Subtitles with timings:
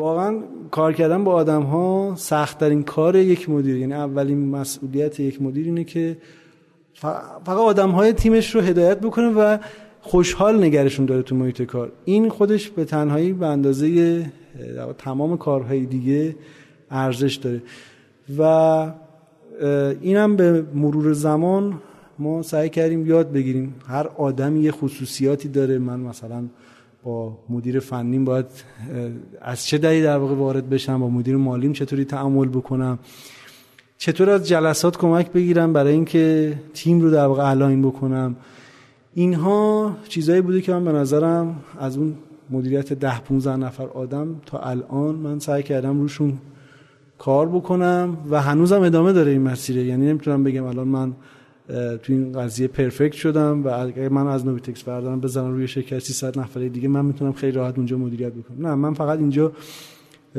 [0.00, 0.38] واقعا
[0.70, 5.84] کار کردن با آدم ها سختترین کار یک مدیر یعنی اولین مسئولیت یک مدیر اینه
[5.84, 6.16] که
[6.94, 9.58] فقط آدم های تیمش رو هدایت بکنه و
[10.00, 11.92] خوشحال نگرشون داره تو محیط کار.
[12.04, 14.26] این خودش به تنهایی به اندازه
[14.98, 16.36] تمام کارهای دیگه
[16.90, 17.62] ارزش داره.
[18.38, 18.42] و
[20.00, 21.80] اینم به مرور زمان
[22.18, 23.74] ما سعی کردیم یاد بگیریم.
[23.86, 25.78] هر آدمی یه خصوصیاتی داره.
[25.78, 26.44] من مثلا
[27.04, 28.46] با مدیر فنیم باید
[29.40, 32.98] از چه دری در واقع وارد بشم؟ با مدیر مالیم چطوری تعامل بکنم؟
[33.98, 38.36] چطور از جلسات کمک بگیرم برای اینکه تیم رو در واقع الاین بکنم؟
[39.14, 42.14] اینها چیزایی بوده که من به نظرم از اون
[42.50, 46.38] مدیریت ده 15 نفر آدم تا الان من سعی کردم روشون
[47.18, 51.12] کار بکنم و هنوزم ادامه داره این مسیره یعنی نمی‌تونم بگم الان من
[52.02, 56.38] تو این قضیه پرفکت شدم و اگر من از نوبیتکس بردارم بزنم روی شرکت 300
[56.38, 58.66] نفره دیگه من می‌تونم خیلی راحت اونجا مدیریت بکنم.
[58.66, 59.52] نه من فقط اینجا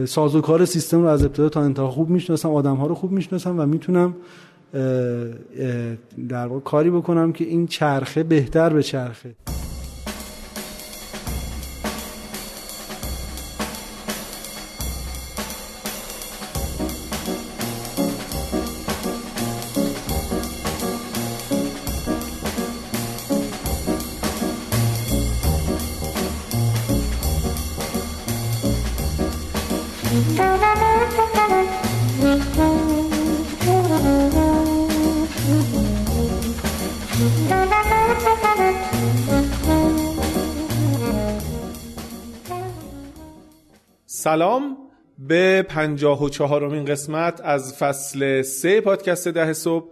[0.06, 3.66] سازوکار سیستم رو از ابتدا تا انتها خوب می‌شناسم آدم ها رو خوب می‌شناسم و
[3.66, 4.16] می‌تونم
[6.30, 9.36] در واقع کاری بکنم که این چرخه بهتر به چرخه
[44.14, 44.78] سلام
[45.20, 49.86] به پنجاه و چهارمین قسمت از فصل سه پادکست ده صبح.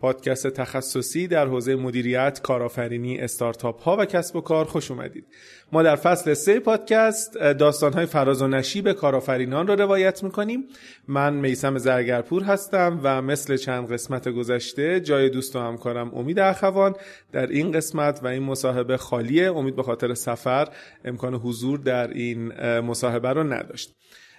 [0.00, 5.26] پادکست تخصصی در حوزه مدیریت، کارآفرینی، استارتاپ ها و کسب و کار خوش اومدید.
[5.72, 10.64] ما در فصل سه پادکست داستان های فراز و نشیب کارآفرینان رو روایت می‌کنیم.
[11.08, 16.94] من میسم زرگرپور هستم و مثل چند قسمت گذشته جای دوست و همکارم امید اخوان
[17.32, 19.52] در این قسمت و این مصاحبه خالیه.
[19.52, 20.68] امید به خاطر سفر
[21.04, 23.96] امکان حضور در این مصاحبه رو نداشت.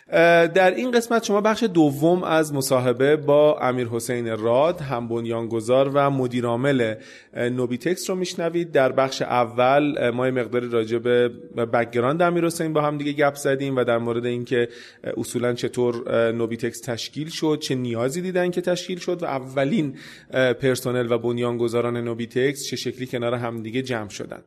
[0.10, 6.10] در این قسمت شما بخش دوم از مصاحبه با امیر حسین راد هم بنیانگذار و
[6.10, 6.96] مدیرعامل
[7.36, 8.72] نوبیتکس رو میشنوید.
[8.72, 11.30] در بخش اول ما یه مقداری راجع به
[11.74, 14.70] background امیر حسین با هم دیگه گپ زدیم و در مورد اینکه
[15.18, 19.98] اصولا چطور نوبیتکس تشکیل شد چه نیازی دیدن که تشکیل شد و اولین
[20.32, 24.44] پرسنل و بنیانگذاران نوبیتکس چه شکلی کنار همدیگه جمع شدن.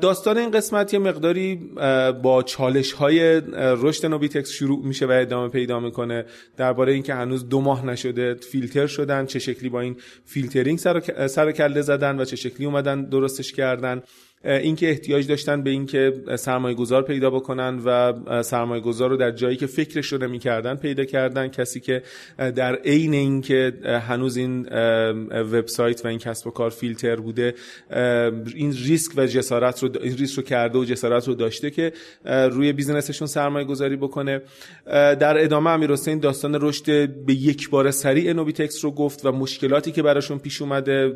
[0.00, 1.56] داستان این قسمت یه مقداری
[2.22, 6.24] با چالش های رشد نوبیتکس شروع میشه و ادامه پیدا می‌کنه.
[6.56, 10.78] درباره اینکه هنوز دو ماه نشده فیلتر شدن چه شکلی با این فیلترینگ
[11.28, 14.02] سر, کله زدن و چه شکلی اومدن درستش کردن.
[14.44, 18.12] اینکه احتیاج داشتن به اینکه سرمایه گذار پیدا بکنن و
[18.42, 21.48] سرمایه گذار رو در جایی که فکرش رو نمی‌کردن پیدا کردن.
[21.48, 22.02] کسی که
[22.38, 23.72] در عین اینکه
[24.08, 24.66] هنوز این
[25.30, 27.54] وبسایت و این کسب و کار فیلتر بوده
[28.54, 31.92] این ریسک و جسارت رو این ریسک رو کرده و جسارت رو داشته که
[32.24, 34.42] روی بیزنسشون سرمایه گذاری بکنه
[34.86, 40.02] در ادامه امیر حسین داستان رشد به یکباره سریع نوبیتکس رو گفت و مشکلاتی که
[40.02, 41.12] براشون پیش اومده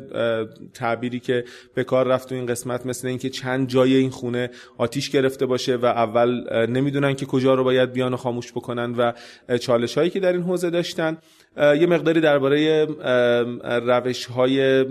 [0.73, 1.43] تعبیری که
[1.73, 5.75] به کار رفت تو این قسمت مثل اینکه چند جای این خونه آتیش گرفته باشه
[5.75, 9.11] و اول نمی‌دونن که کجا رو باید بیان و خاموش بکنن و
[9.57, 11.17] چالش هایی که در این حوزه داشتن.
[11.57, 12.85] یه مقداری درباره
[13.63, 14.85] روش های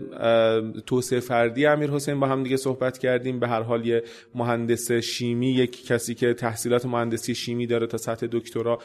[0.86, 3.40] توسعه فردی امیر حسین با هم دیگه صحبت کردیم.
[3.40, 4.02] به هر حال یه
[4.34, 8.78] مهندس شیمی یک کسی که تحصیلات مهندسی شیمی داره تا سطح دکترا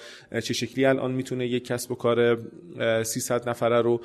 [0.44, 2.38] چه شکلی الان می‌تونه یک کسب و کار
[3.04, 4.02] 300 نفره رو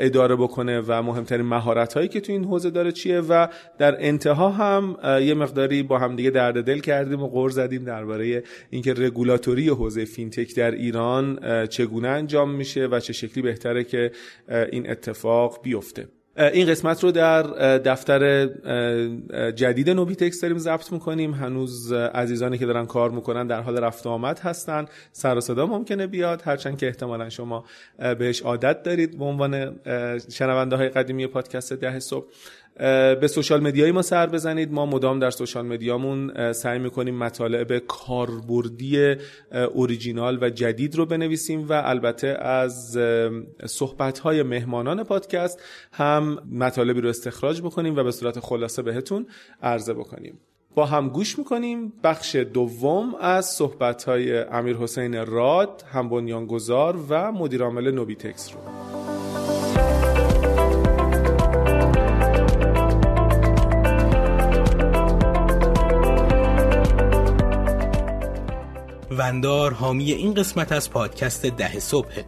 [0.00, 3.46] اداره بکنه و مهمترین مهارت هایی که تو این حوزه داره چیه و
[3.78, 8.42] در انتها هم یه مقداری با هم دیگه درد دل کردیم و غور زدیم درباره
[8.70, 14.10] اینکه رگولاتوری حوزه فینتک در ایران چگونه انجام میشه و چه شکلی بهتره که
[14.72, 16.06] این اتفاق بیفته.
[16.52, 17.42] این قسمت رو در
[17.78, 18.46] دفتر
[19.50, 21.34] جدید نوبیتکس داریم ضبط می‌کنیم.
[21.34, 24.86] هنوز عزیزانی که دارن کار می‌کنن در حال رفت آمد هستن.
[25.12, 26.42] سر و صدا ممکنه بیاد.
[26.44, 27.64] هرچند که احتمالا شما
[28.18, 29.18] بهش عادت دارید.
[29.18, 29.80] به عنوان
[30.30, 32.26] شنونده های قدیمی پادکست ده صبح.
[33.20, 34.72] به social media ی ما سر بزنید.
[34.72, 39.14] ما مدام در social media مون سعی می‌کنیم مطالب کاربردی
[39.74, 42.98] اوریجینال و جدید رو بنویسیم و البته از
[43.66, 45.62] صحبت های مهمانان پادکست
[45.92, 49.26] هم مطالبی رو استخراج بکنیم و به صورت خلاصه بهتون
[49.62, 50.38] عرضه بکنیم.
[50.74, 51.92] با هم گوش می‌کنیم.
[52.04, 58.99] بخش دوم از صحبت های امیر حسین راد هم بنیانگذار و مدیرعامل نوبیتکس رو.
[69.20, 72.22] وندار حامی این قسمت از پادکست ده صبح.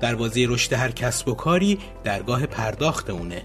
[0.00, 3.42] دروازه رشد هر کسب و کاری درگاه پرداخت اونه.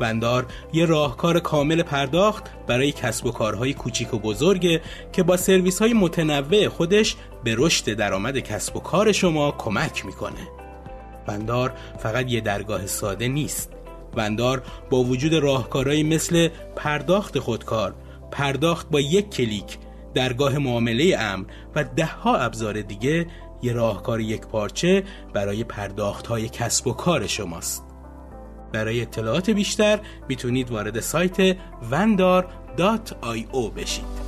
[0.00, 4.80] وندار یه راهکار کامل پرداخت برای کسب و کارهای کوچیک و بزرگه
[5.12, 10.48] که با سرویس های متنوع خودش به رشد درآمد کسب و کار شما کمک می‌کنه.
[11.28, 13.72] وندار فقط یه درگاه ساده نیست.
[14.14, 17.94] وندار با وجود راهکارهایی مثل پرداخت خودکار
[18.30, 19.78] پرداخت با یک کلیک
[20.14, 23.26] درگاه معامله امن و دهها ابزار دیگه
[23.62, 27.84] یه راهکار یک پارچه برای پرداخت های کسب و کار شماست.
[28.72, 31.52] برای اطلاعات بیشتر می‌تونید وارد سایت
[31.90, 34.23] vendor.io بشید.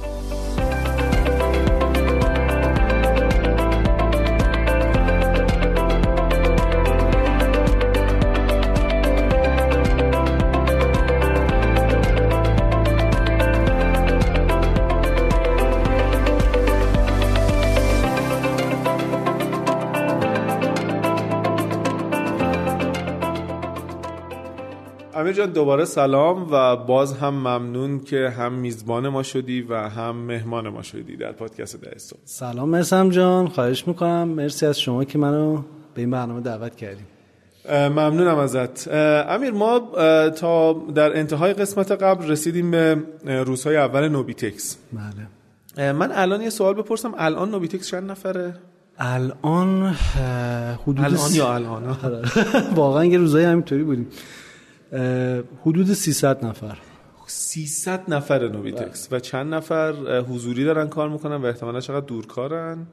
[25.27, 30.17] امیر جان دوباره سلام و باز هم ممنون که هم میزبان ما شدی و هم
[30.17, 34.29] مهمان ما شدی در پادکست ده سلام مرسم جان خواهش می‌کنم.
[34.29, 35.57] مرسی از شما که منو
[35.95, 37.07] به این برنامه دعوت کردیم
[37.71, 38.89] ممنونم ازت.
[39.29, 39.81] امیر ما
[40.31, 44.77] تا در انتهای قسمت قبل رسیدیم به روزهای اول نوبیتکس.
[45.77, 45.93] بله.
[45.93, 47.15] من الان یه سوال بپرسم.
[47.19, 48.55] الان نوبیتکس چند نفره؟
[48.99, 49.97] الان
[50.87, 51.97] حدود الان یا الان؟
[52.75, 54.09] واقعا یه روزایی همینطوری بودیم.
[55.63, 56.79] حدود 300 نفر.
[57.27, 62.87] 300 نفر نوبیتکس و چند نفر حضوری دارن کار می‌کنن و احتمالا چقدر دورکارن؟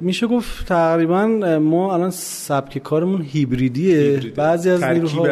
[0.00, 1.26] میشه گفت تقریبا
[1.58, 4.32] ما الان سبک کارمون هیبریدیه.
[4.36, 5.22] بعضی از نیروها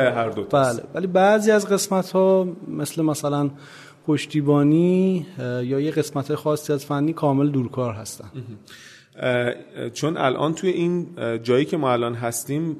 [0.50, 0.82] بله.
[0.94, 3.50] ولی بعضی از قسمت ها مثل مثلا
[4.06, 8.30] پشتیبانی یا یه قسمت خاصی از فنی کامل دورکار هستن.
[9.92, 11.06] چون الان توی این
[11.42, 12.76] جایی که ما الان هستیم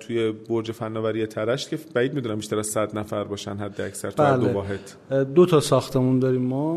[0.00, 4.22] توی برج فناوری ترش که بعید می‌دونم بیشتر از 100 نفر باشن حد اکثر تو
[4.22, 4.48] بله.
[4.48, 4.80] دو واحد.
[5.34, 6.76] دو تا ساختمون داریم ما.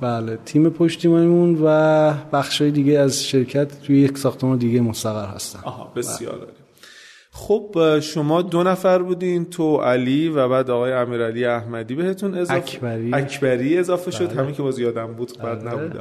[0.00, 0.38] بله.
[0.44, 5.60] تیم پشتیبانیمون و بخشای دیگه از شرکت توی یک ساختمان دیگه مستقر هستن.
[5.64, 6.52] آها بسیار عالی.
[7.36, 11.94] خب شما دو نفر بودین تو علی و بعد آقای امیرعلی احمدی.
[11.94, 14.32] بهتون اضافه اکبری, اکبری اضافه شد.
[14.32, 16.00] همین که باز یادم بود بعد نبوده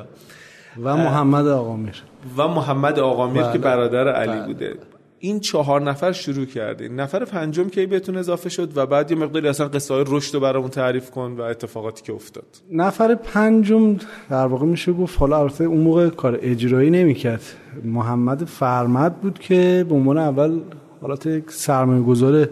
[0.83, 2.03] و محمد آقامیر.
[2.37, 3.53] و محمد آقامیر بله.
[3.53, 4.45] که برادر علی بله.
[4.45, 4.75] بوده.
[5.19, 6.99] این چهار نفر شروع کردین.
[6.99, 10.39] نفر پنجم کی بهتون اضافه شد و بعد یه مقداری اصلا قصه های رشد رو
[10.39, 12.45] برامون تعریف کن و اتفاقاتی که افتاد.
[12.71, 13.97] نفر پنجم
[14.29, 17.43] در واقع میشه گفت حالا البته اون موقع کار اجرایی نمی‌کرد.
[17.83, 20.59] محمد فرمد بود که به عنوان اول
[21.05, 22.49] حالت یک سرمایه گذار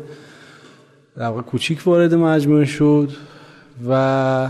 [1.18, 3.10] در واقع کوچیک وارد مجموعه شد
[3.90, 4.50] و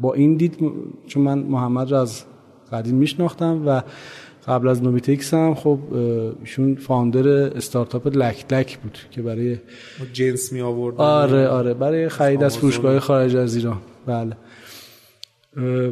[0.00, 0.58] با این دید
[1.06, 2.22] چون من محمد رو از
[2.72, 3.82] قدیم میشناختم و
[4.48, 5.78] قبل از نوبیتکس هم خب
[6.40, 9.56] ایشون فاوندر استارتاپ لک لک بود که برای
[10.12, 13.78] جنس می آورد آره آره برای خرید از فروشگاه خارج از ایران.
[14.06, 14.36] بله.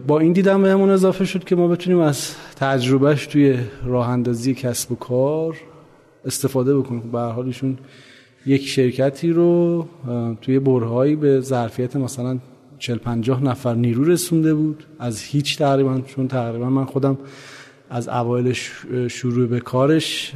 [0.06, 4.92] با این دیدم بهمون اضافه شد که ما بتونیم از تجربهش توی راه اندازی کسب
[4.92, 5.56] و کار
[6.26, 7.10] استفاده بکنیم.
[7.12, 7.78] به هر ایشون
[8.46, 9.86] یک شرکتی رو
[10.42, 12.38] توی برهایی به ظرفیت مثلا
[12.78, 14.84] 40 50 نفر نیرو رسونده بود.
[14.98, 17.18] از هیچ تقریبا چون تقریبا من خودم
[17.90, 18.52] از اوایل
[19.08, 20.32] شروع به کارش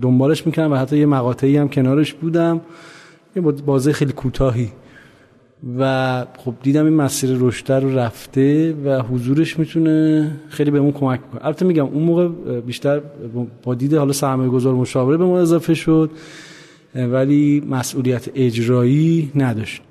[0.00, 2.60] دنبالش می‌کنم و حتی یه مقاطعی هم کنارش بودم.
[3.36, 4.72] یه بازه خیلی کوتاهی
[5.78, 11.46] و خب دیدم این مسیر رشد رو رفته و حضورش می‌تونه خیلی بهمون کمک کنه.
[11.46, 12.28] البته میگم اون موقع
[12.60, 13.00] بیشتر
[13.62, 16.10] با دید حالا سرمایه گذار مشاوره به ما اضافه شد
[16.94, 19.82] ولی مسئولیت اجرایی نداشت.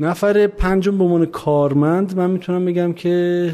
[0.00, 3.50] نفر پنجم به عنوان کارمند من می‌تونم بگم که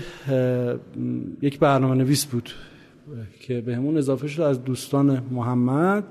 [1.42, 2.50] یک برنامه نویس بود
[3.40, 6.04] که به همون اضافه شد از دوستان محمد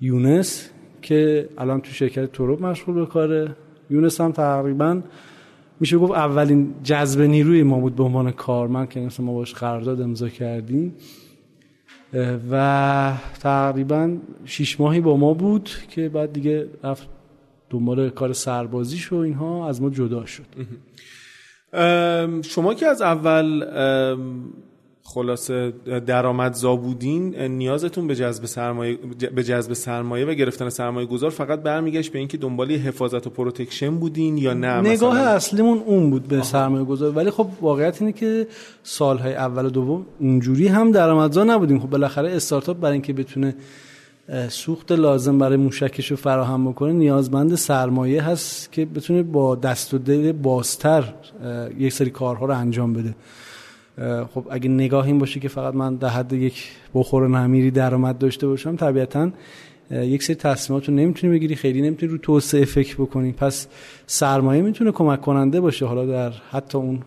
[0.00, 0.70] یونس
[1.02, 3.56] که الان تو شرکت توروب مشغول به کاره.
[3.90, 5.02] یونس هم تقریبا
[5.80, 10.00] میشه گفت اولین جذب نیروی ما بود به عنوان کارمند که مثلا ما باش قرارداد
[10.00, 10.94] امضا کردیم.
[12.50, 17.08] و تقریبا شیش ماهی با ما بود که بعد دیگه رفت
[17.70, 20.44] دنبال کار سربازیش و اینها از ما جدا شد.
[22.42, 23.64] شما که از اول
[25.14, 25.72] خلاصه
[26.06, 28.98] درآمدزا بودین نیازتون به جذب سرمایه
[29.34, 33.96] به جذب سرمایه و گرفتن سرمایه گذار فقط برمیگشت به اینکه دنبال حفاظت و protection
[33.96, 37.10] بودین یا نه؟ نگاه مثلا؟ اصلیمون اون بود به سرمایه گذار.
[37.10, 38.46] ولی خب واقعیت اینه که
[38.82, 41.80] سالهای اول و دوم اونجوری هم درآمدزا نبودیم.
[41.80, 43.54] خب بالاخره استارتاپ برای اینکه بتونه
[44.48, 49.98] سوخت لازم برای موشکش رو فراهم بکنه نیازمند سرمایه هست که بتونه با دست و
[49.98, 51.04] دل بازتر
[51.78, 53.14] یک سری کارها رو انجام بده.
[54.34, 58.46] خب اگه نگاه این باشه که فقط من در حد یک بخور نمیری درآمد داشته
[58.46, 59.32] باشم طبیعتا
[59.90, 63.32] یک سری تصمیمات رو نمی‌تونی بگیری خیلی نمی‌تونی رو توسعه فکر بکنی.
[63.32, 63.66] پس
[64.06, 67.02] سرمایه می‌تونه کمک کننده باشه حالا در حتی اون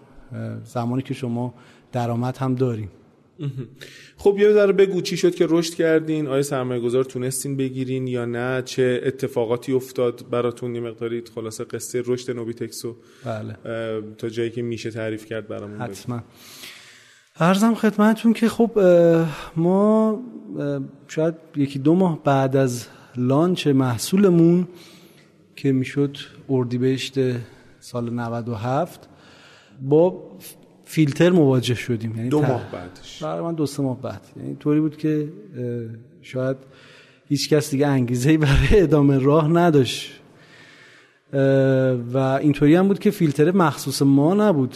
[0.63, 1.53] زمانی که شما
[1.91, 2.89] درآمد هم داریم.
[4.17, 8.25] خب یه ذره بگو چی شد که رشد کردین؟ آیا سرمایه گذار تونستین بگیرین یا
[8.25, 12.95] نه؟ چه اتفاقاتی افتاد براتون؟ یه مقداری خلاصه قصه رشد نوبیتکسو
[13.25, 13.55] بله.
[14.17, 16.23] تا جایی که میشه تعریف کرد برامون حتما.
[17.39, 18.79] ارزم خدمتتون که خب
[19.55, 20.19] ما
[21.07, 24.67] شاید یکی دو ماه بعد از لانچ محصولمون
[25.55, 26.17] که می‌شد
[26.49, 27.15] اردیبهشت
[27.79, 29.09] سال 97
[29.81, 30.23] با
[30.85, 32.15] فیلتر مواجه شدیم.
[32.17, 33.23] یعنی دو ماه بعدش.
[33.23, 34.21] برای من دو سه ماه بعد.
[34.37, 35.29] یعنی طوری بود که
[36.21, 36.57] شاید
[37.29, 40.19] هیچ کس دیگه انگیزه برای ادامه راه نداشت.
[42.13, 44.75] و اینطوری هم بود که فیلتر مخصوص ما نبود.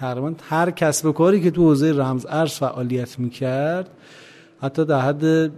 [0.00, 3.90] تقریبا هر کسب و کاری که تو حوزه رمز ارز فعالیت می‌کرد
[4.60, 5.52] حتی در حد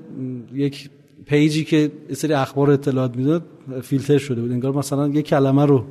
[0.54, 0.90] یک
[1.26, 3.42] پیجی که سری اخبار اطلاعات می‌داد
[3.82, 4.52] فیلتر شده بود.
[4.52, 5.84] انگار مثلا یک کلمه رو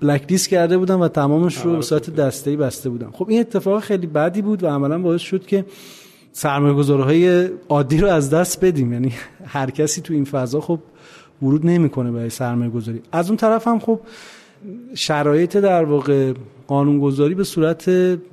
[0.00, 3.82] بلک دیس کرده بودن و تمامش رو به صورت دسته‌ای بسته بودن خب این اتفاق
[3.82, 5.64] خیلی بدی بود و عملا باعث شد که
[6.32, 8.92] سرمایه‌گذارهای عادی رو از دست بدیم.
[8.92, 9.12] یعنی
[9.44, 10.78] هر کسی تو این فضا خب
[11.42, 14.00] ورود نمی‌کنه برای سرمایه گذاری از اون طرف هم خب
[14.94, 16.32] شرایط در واقع
[16.66, 17.88] قانونگذاری به صورت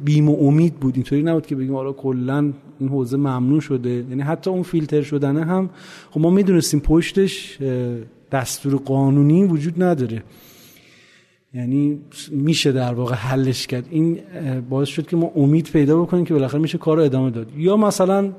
[0.06, 0.96] بیم و امید بود.
[0.96, 3.90] اینطوری نبود که بگیم آره کلا این حوزه ممنوع شده.
[3.90, 5.70] یعنی حتی اون فیلتر شدنه هم
[6.12, 7.58] خب ما می‌دونستیم پشتش
[8.32, 10.24] دستور قانونی وجود نداره.
[11.54, 12.00] یعنی
[12.32, 13.88] میشه در واقع حلش کرد.
[13.90, 14.20] این
[14.70, 17.48] باعث شد که ما امید پیدا بکنیم که بالاخره میشه کار رو ادامه داد.
[17.58, 18.32] یا مثلا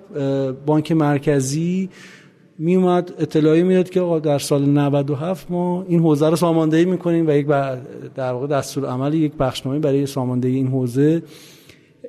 [0.66, 1.88] بانک مرکزی
[2.62, 7.30] می اومد اطلاعی میاد که در سال 97 ما این حوزه رو ساماندهی می‌کنیم و
[7.30, 7.46] یک
[8.14, 11.22] در واقع دستور عمل یک بخشنامه برای ساماندهی این حوزه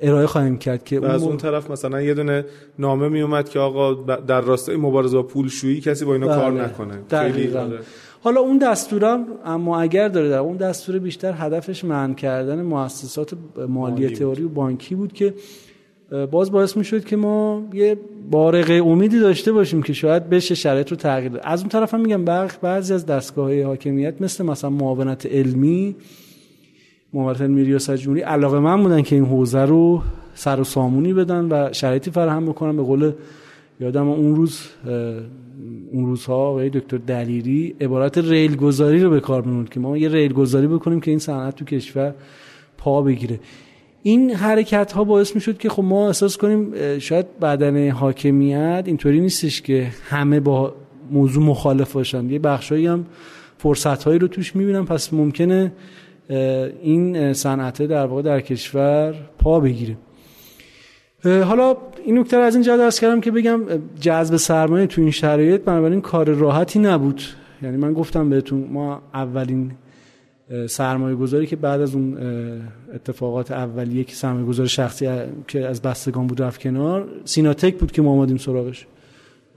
[0.02, 2.44] ارائه خواهیم کرد که و از اون طرف مثلا یه دونه
[2.78, 6.36] نامه می اومد که آقا در راستای مبارزه با پولشویی کسی با اینا بله.
[6.36, 7.50] کار نکنه خیلی
[8.20, 13.34] حالا اون دستورم اما اگر داره در اون دستور بیشتر هدفش منع کردن مؤسسات
[13.68, 15.34] مالی اعتباری و بانکی بود که
[16.30, 17.96] باز باعث می شد که ما یه
[18.32, 22.24] بارقه امیدی داشته باشیم که شاید بشه شرایط رو تغییر از اون طرف هم میگم
[22.62, 25.96] بعضی از دستگاه های حاکمیت مثل مثلا معاونت علمی
[27.12, 30.02] معاونت علمی ریاست جمهوری علاقه من بودن که این حوزه رو
[30.34, 32.76] سر و سامونی بدن و شرایطی فراهم بکنن.
[32.76, 33.12] به قول
[33.80, 34.60] یادم اون روز
[35.92, 40.08] اون روزها آقای دکتر دلیری عبارت ریل گذاری رو به کار می‌برد که ما یه
[40.08, 42.14] ریل گذاری بکنیم که این صنعت تو کشور
[42.78, 43.40] پا بگیره.
[44.02, 49.62] این حرکت ها باعث می‌شد که خب ما احساس کنیم شاید بدن حاکمیت اینطوری نیستش
[49.62, 50.74] که همه با
[51.10, 52.30] موضوع مخالف باشن.
[52.30, 53.06] یه بخشایی هم
[53.58, 55.72] فرصت هایی رو توش می‌بینم پس ممکنه
[56.82, 59.96] این صنعت در واقع در کشور پا بگیره.
[61.24, 63.60] حالا این نکته از این جهت کردم که بگم
[64.00, 67.22] جذب سرمایه تو این شرایط بنابراین کار راحتی نبود.
[67.62, 69.70] یعنی من گفتم بهتون ما اولین
[70.66, 72.18] سرمایه گذاری که بعد از اون
[72.94, 75.08] اتفاقات اولیه که سرمایه گذار شخصی
[75.48, 78.86] که از بستگان بود رفت کنار سیناتک بود که ما آمدیم سراغش.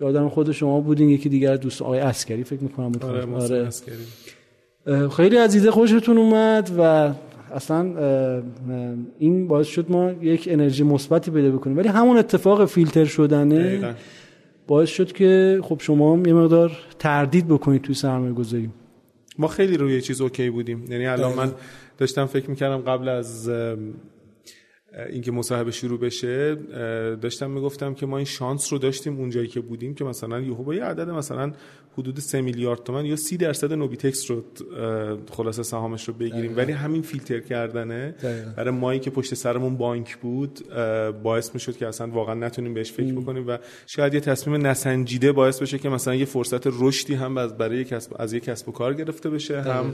[0.02, 3.70] یادم خود شما بودین یکی دیگر دوست آقای اسکری فکر می‌کنم بود آره, آره.
[5.10, 7.12] خیلی عزیزه خوشتون اومد و
[7.54, 7.94] اصلا
[9.20, 11.78] این باعث شد ما یک انرژی مثبتی پیدا بکنیم.
[11.78, 13.96] ولی همون اتفاق فیلتر شدنه
[14.68, 18.70] باعث شد که خب شما یه مقدار تردید بکنید توی سرمایه گذاری
[19.38, 20.92] ما خیلی روی چیز اوکی بودیم.
[20.92, 21.54] یعنی الان من
[21.98, 23.50] داشتم فکر می‌کردم قبل از
[25.10, 26.56] اینکه مصاحبه شروع بشه
[27.16, 30.76] داشتم می‌گفتم که ما این شانس رو داشتیم اونجایی که بودیم که مثلا یهو با
[30.76, 31.52] یه عدد مثلا
[31.98, 34.44] حدود 3 میلیارد تومن یا 30 درصد نوبیتکس رو
[35.32, 36.58] خلاصه سهامش رو بگیریم.
[36.58, 38.16] ولی همین فیلتر کردنه.
[38.58, 40.60] برای مایی که پشت سرمون بانک بود
[41.24, 45.62] باعث می‌شد که اصلا واقعا نتونیم بهش فکر بکنیم و شاید یه تصمیم نسنجیده باعث
[45.62, 49.30] بشه که مثلا یه فرصت رشدی هم برای کسب از یه کسب و کار گرفته
[49.30, 49.94] بشه هم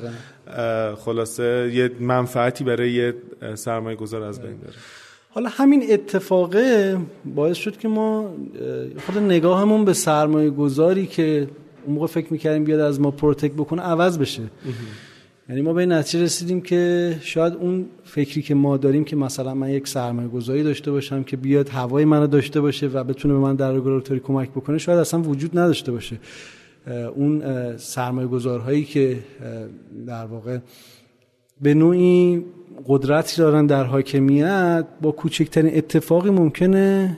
[0.95, 3.13] خلاصه یه منفعتی برای یه
[3.55, 4.73] سرمایه گذار از بین بره.
[5.33, 6.97] حالا همین اتفاقه
[7.35, 8.33] باعث شد که ما
[9.05, 11.47] خود نگاهمون به سرمایه گذاری که
[11.85, 14.41] اون موقع فکر می‌کردیم بیاد از ما پروتک بکنه عوض بشه.
[15.49, 19.53] یعنی ما به این نتیجه رسیدیم که شاید اون فکری که ما داریم که مثلا
[19.53, 23.39] من یک سرمایه گذاری داشته باشم که بیاد هوای منو داشته باشه و بتونه به
[23.39, 26.17] من در رگولاتوری کمک بکنه شاید اصلا وجود نداشته باشه.
[27.15, 27.43] اون
[27.77, 29.19] سرمایه گذارهایی که
[30.07, 30.57] در واقع
[31.61, 32.43] به نوعی
[32.87, 37.17] قدرتی دارن در حاکمیت با کوچکترین اتفاقی ممکنه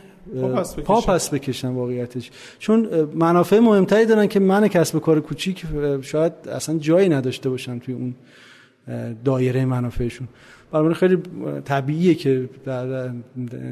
[0.85, 1.67] پا پس بکشن.
[1.67, 2.31] واقعیتش.
[2.59, 5.65] چون منافع مهمتری دارن که من کسب کار کوچیک
[6.01, 8.15] شاید اصلا جایی نداشته باشم توی اون
[9.25, 10.27] دایره منافعشون.
[10.71, 11.17] برای خیلی
[11.65, 13.11] طبیعیه که در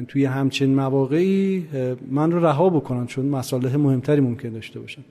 [0.08, 1.66] توی همچین مواقعی
[2.10, 5.02] من رو رها بکنن چون مسائل مهمتری ممکن داشته باشن.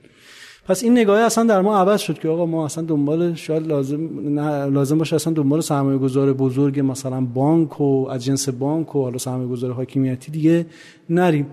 [0.66, 4.38] پس این نگاه اصلا در ما عوض شد که آقا ما اصلا دنبال شاید لازم
[4.74, 9.48] لازم باشه اصلا دنبال سرمایه گذار بزرگ مثلا بانک و از بانک و حالا سرمایه
[9.48, 10.66] گذار حاکمیتی دیگه
[11.10, 11.46] نریم.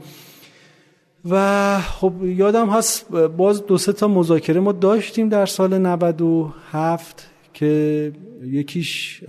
[1.30, 8.12] و خب یادم هست باز دو سه تا مذاکره ما داشتیم در سال 97 که
[8.44, 9.24] یکیش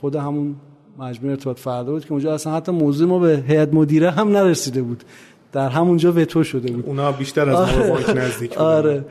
[0.00, 0.56] خود همون
[0.98, 4.82] مجموعه ارتباط فردا بود که اونجا اصلا حتی موضوع ما به هیئت مدیره هم نرسیده
[4.82, 5.04] بود.
[5.52, 6.86] در همونجا وتو شده بود.
[6.86, 8.64] اونا بیشتر از ما بانک نزدیک بودن.
[8.64, 9.04] آره.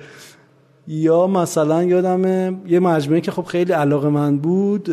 [0.87, 2.21] یا مثلا یادم
[2.67, 4.89] یه مجموعه که خب خیلی علاقه من بود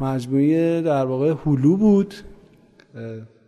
[0.00, 2.14] مجموعه در واقع هلو بود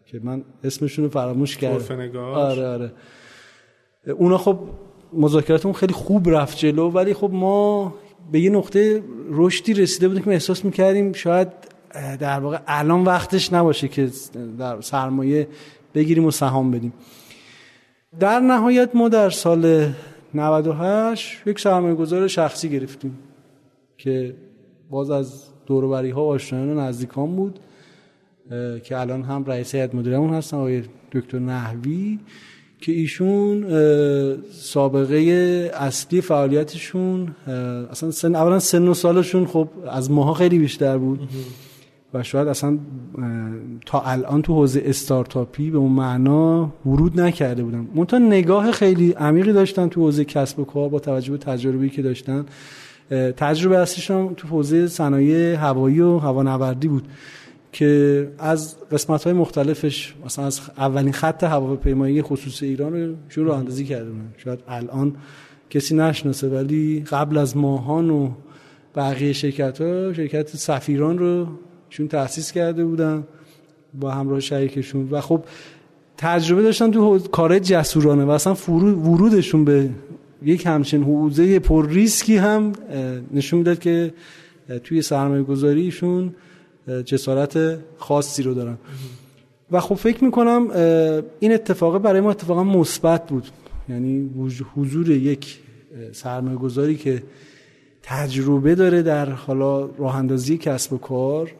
[0.06, 2.18] که من اسمشون رو فراموش کردم.
[2.18, 2.92] آره آره.
[4.18, 4.58] اونا خب
[5.12, 7.94] مذاکراتمون خیلی خوب رفت جلو ولی خب ما
[8.32, 11.48] به یه نقطه رشدی رسیده بودیم که احساس می‌کردیم شاید
[12.20, 14.10] در واقع الان وقتش نباشه که
[14.58, 15.48] در سرمایه
[15.94, 16.92] بگیریم و سهام بدیم.
[18.20, 19.92] در نهایت ما در سال
[20.34, 23.18] 98 یک سرمایه گذار شخصی گرفتیم
[23.98, 24.34] که
[24.90, 27.60] باز از دوروبری ها و آشنایان نزدیکان بود
[28.84, 30.82] که الان هم رئیس هیئت مدیرمون هستن آقای
[31.12, 32.18] دکتر نحوی
[32.80, 33.66] که ایشون
[34.52, 35.16] سابقه
[35.74, 37.28] اصلی فعالیتشون
[37.90, 41.28] اصلا سن اولا سن و سالشون خب از ماها خیلی بیشتر بود.
[42.14, 42.78] و شاید اصلا
[43.86, 49.52] تا الان تو حوزه استارتاپی به اون معنا ورود نکرده بودن منتها نگاه خیلی عمیقی
[49.52, 52.46] داشتن تو حوزه کسب و کار با توجه به تجربه‌ای که داشتن.
[53.36, 57.08] تجربه اصلیشون تو حوزه صنایع هوایی و هوانوردی بود
[57.72, 63.84] که از قسمت های مختلفش مثلا از اولین خط هواپیمایی خصوص ایران رو شروع اندازی
[63.84, 65.16] کرده بودن شاید الان
[65.70, 68.30] کسی نشناسه ولی قبل از ماهان و
[68.96, 71.46] بقیه شرکت ها شرکت سفیران رو
[71.90, 73.24] چون تأسیس کرده بودن
[74.00, 75.08] با همراه شریکشون.
[75.10, 75.44] و خب
[76.16, 79.90] تجربه داشتن تو کارهای جسورانه و اصلا ورودشون به
[80.42, 82.72] یک همچین حوزه پر ریسکی هم
[83.34, 84.14] نشون می‌داد که
[84.84, 86.34] توی سرمایه گذاریشون
[87.04, 88.78] جسارت خاصی رو دارن.
[89.70, 90.70] و خب فکر می‌کنم
[91.40, 93.46] این اتفاق برای ما اتفاقا مثبت بود.
[93.88, 94.30] یعنی
[94.76, 95.58] حضور یک
[96.12, 97.22] سرمایه گذاری که
[98.02, 101.50] تجربه داره در حالا راه اندازی کسب و کار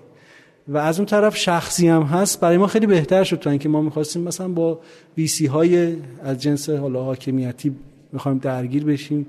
[0.68, 2.40] و از اون طرف شخصی هم هست.
[2.40, 4.80] برای ما خیلی بهتر شد تا اینکه ما می‌خواستیم مثلا با
[5.16, 7.72] ویسی های از جنس حالا حاکمیتی
[8.12, 9.26] می‌خوایم درگیر بشیم.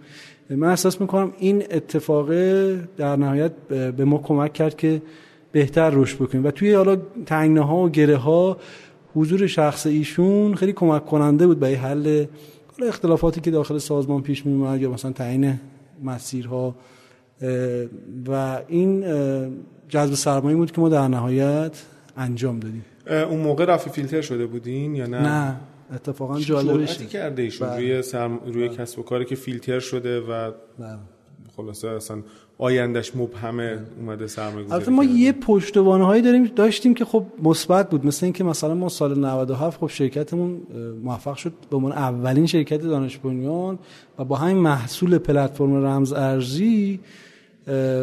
[0.50, 2.30] من احساس می‌کنم این اتفاق
[2.98, 5.02] در نهایت به ما کمک کرد که
[5.52, 6.46] بهتر رشد بکنیم.
[6.46, 8.58] و توی حالا تنگنه ها و گره ها
[9.16, 12.26] حضور شخص ایشون خیلی کمک کننده بود برای حل
[12.88, 15.60] اختلافاتی که داخل سازمان پیش می اومد یا مثلا تعیین
[16.04, 16.76] مسیرها.
[18.28, 19.04] و این
[19.90, 21.82] جذب سرمایه بود که ما در نهایت
[22.18, 25.56] انجام دادیم اون موقع رفع فیلتر شده بودین یا نه نه
[25.94, 27.78] اتفاقا جالبش کرده ایشون بله.
[27.78, 28.40] روی سرم...
[28.46, 28.78] روی بله.
[28.78, 30.98] کسب و کاری که فیلتر شده و بله.
[31.58, 32.22] خلاصه اصلا
[32.58, 38.06] آیندهش مبهمه اومده سرمایه‌گذاری البته ما یه پشتوانه هایی داریم داشتیم که خب مثبت بود
[38.06, 40.62] مثل اینکه مثلا ما سال 97 خب شرکتمون
[41.04, 43.80] موفق شد به عنوان اولین شرکت دانش بنیان
[44.20, 47.00] و با همین محصول پلتفرم رمز ارزی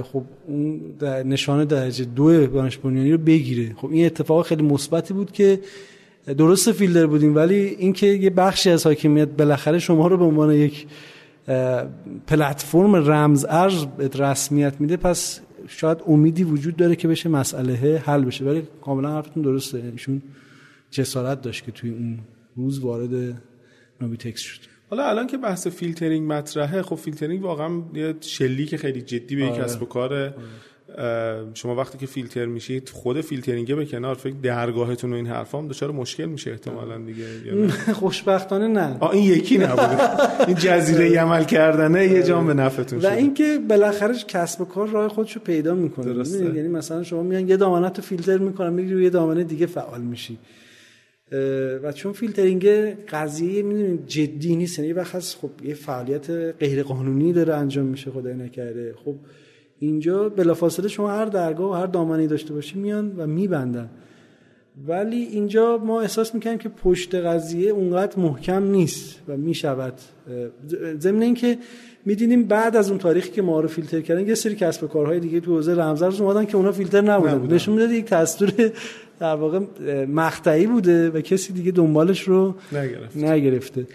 [0.02, 0.80] خب اون
[1.24, 3.74] نشانه درجه دو دانش بنیانی رو بگیره.
[3.76, 5.60] خب این اتفاق خیلی مثبتی بود که
[6.38, 10.86] درست فیلدر بودیم ولی اینکه یه بخشی از حاکمیت بالاخره شما رو به عنوان یک
[12.26, 13.86] پلتفرم رمز ارز
[14.18, 18.44] رسمیت میده پس شاید امیدی وجود داره که بشه مسئله حل بشه.
[18.44, 19.82] ولی کاملا حرفتون درسته.
[19.92, 20.22] ایشون
[20.90, 22.18] جسارت داشت که توی اون
[22.56, 23.42] روز وارد
[24.00, 24.60] نوبیتکس شد.
[24.90, 29.64] حالا الان که بحث فیلترینگ مطرحه خب فیلترینگ واقعا یه شلیک خیلی جدی به آره.
[29.64, 30.34] کسب و کاره.
[31.54, 35.68] شما وقتی که فیلتر میشید خود فیلترینگه به کنار فکر درگاهتون و این حرفا هم
[35.68, 38.96] دچار مشکل میشه احتمالا دیگه خوشبختانه نه.
[39.00, 40.00] آ این یکی نبود
[40.46, 45.08] این جزیره عمل کردنه یه جام به نفعتون و اینکه بالاخره کسب و کار راه
[45.08, 46.28] خودشو پیدا می‌کنه.
[46.28, 50.38] یعنی مثلا شما میان یه دامنه تو فیلتر می‌کنن میری روی دامنه دیگه فعال میشی.
[51.82, 52.66] و چون فیلترینگ
[53.08, 58.34] قضیه می‌دونید جدی نیست یعنی وقت خب یه فعالیت غیر قانونی داره انجام میشه خدای
[58.34, 58.94] نکرده.
[59.04, 59.14] خب
[59.78, 63.90] اینجا بلافاصله شما هر درگاه و هر دامنی داشته باشی میان و میبندن.
[64.86, 69.94] ولی اینجا ما احساس می‌کنیم که پشت قضیه اونقدر محکم نیست و می‌شود.
[70.98, 71.58] ضمن اینکه
[72.08, 75.20] می‌دیدیم بعد از اون تاریخی که ما رو فیلتر کردن یه سری کسب و کارهای
[75.20, 77.54] دیگه تو حوزه رمزارز اومدن که اونا فیلتر نبوده بود.
[77.54, 78.52] نشون می‌داد یک دستور
[79.20, 79.60] در واقع
[80.04, 83.86] مقطعی بوده و کسی دیگه دنبالش رو نگرفته, نگرفته.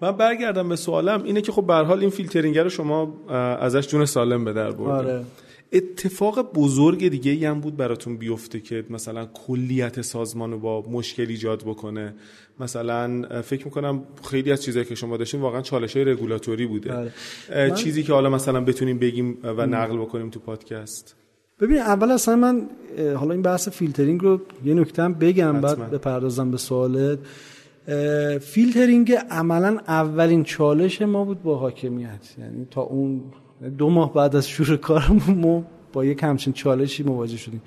[0.00, 1.22] من برگردم به سوالم.
[1.24, 3.14] اینه که خب به حال این فیلترینگ رو شما
[3.60, 5.24] ازش جون سالم به در بردید آره.
[5.72, 11.26] اتفاق بزرگ دیگه ای هم بود براتون بیفته که مثلا کلیت سازمان رو با مشکل
[11.28, 12.14] ایجاد بکنه.
[12.60, 17.10] مثلا فکر می‌کنم خیلی از چیزایی که شما داشتین واقعا چالش های رگولاتوری بوده.
[17.50, 17.70] بله.
[17.74, 21.16] چیزی که حالا مثلا بتونیم بگیم و نقل بکنیم تو پادکست.
[21.60, 22.68] ببین اول اصلا من
[23.16, 27.18] حالا این بحث فیلترینگ رو یه نکته بگم بعد بپردازم به سوالت.
[28.40, 32.34] فیلترینگ عملا اولین چالش ما بود با حاکمیت.
[32.38, 33.22] یعنی تا اون
[33.70, 37.62] دو ماه بعد از شروع کارمون ما با یک همچین چالشی مواجه شدیم.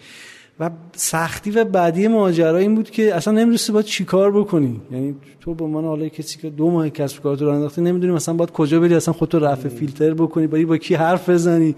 [0.60, 4.82] و سختی و بعدی ماجرا این بود که اصلا نمی‌دونستی باید چیکار بکنی.
[4.92, 8.14] یعنی تو به عنوان حالا کسی که دو ماه کسب کار تو راه انداختی نمی‌دونی
[8.14, 11.76] مثلا باید کجا بری اصلا خودتو رفع فیلتر بکنی باید با کی حرف بزنی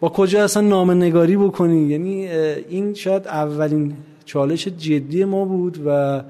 [0.00, 1.88] با کجا اصلا نامه نگاری بکنی.
[1.88, 2.28] یعنی
[2.68, 3.92] این شاید اولین
[4.24, 6.22] چالش جدی ما بود و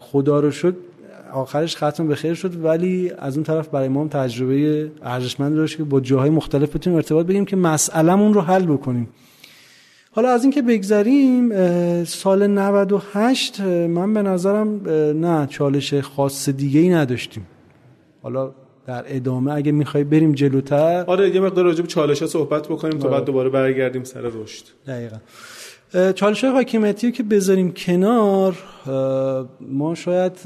[0.00, 0.76] خدا رو شد
[1.32, 5.76] آخرش ختم به خیر شد ولی از اون طرف برای ما هم تجربه ارزشمند داشت
[5.76, 9.08] که با جاهای مختلف بتونیم ارتباط بگیریم که مسئلهمون رو حل بکنیم.
[10.10, 11.54] حالا از اینکه بگذریم
[12.04, 14.88] سال 98 من به نظرم
[15.20, 17.46] نه چالش خاص دیگه ای نداشتیم.
[18.22, 18.52] حالا
[18.86, 21.04] در ادامه اگه می‌خوای بریم جلوتر.
[21.06, 23.24] آره یه مقدار راجع به چالش ها صحبت بکنیم تا بعد آره.
[23.24, 24.64] دوباره برگردیم سر رشد.
[24.86, 25.16] دقیقا.
[26.14, 28.56] چالش حاکمیتی که بذاریم کنار
[29.60, 30.38] ما شاید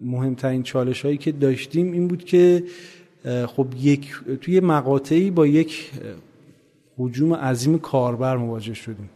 [0.00, 2.64] مهمترین چالش هایی که داشتیم این بود که
[3.46, 5.90] خب یک توی مقاطعی با یک
[6.98, 9.10] حجوم عظیم کاربر مواجه شدیم.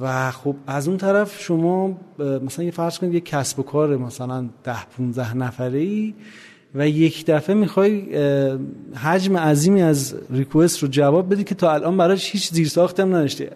[0.00, 4.48] و خب از اون طرف شما مثلا یه فرض کنید یه کسب و کار مثلا
[4.64, 6.14] ده 15 نفره ای
[6.74, 8.16] و یک دفعه می‌خوای
[8.94, 13.50] حجم عظیمی از ریکوست رو جواب بدی که تا الان براش هیچ زیرساخت هم نداشته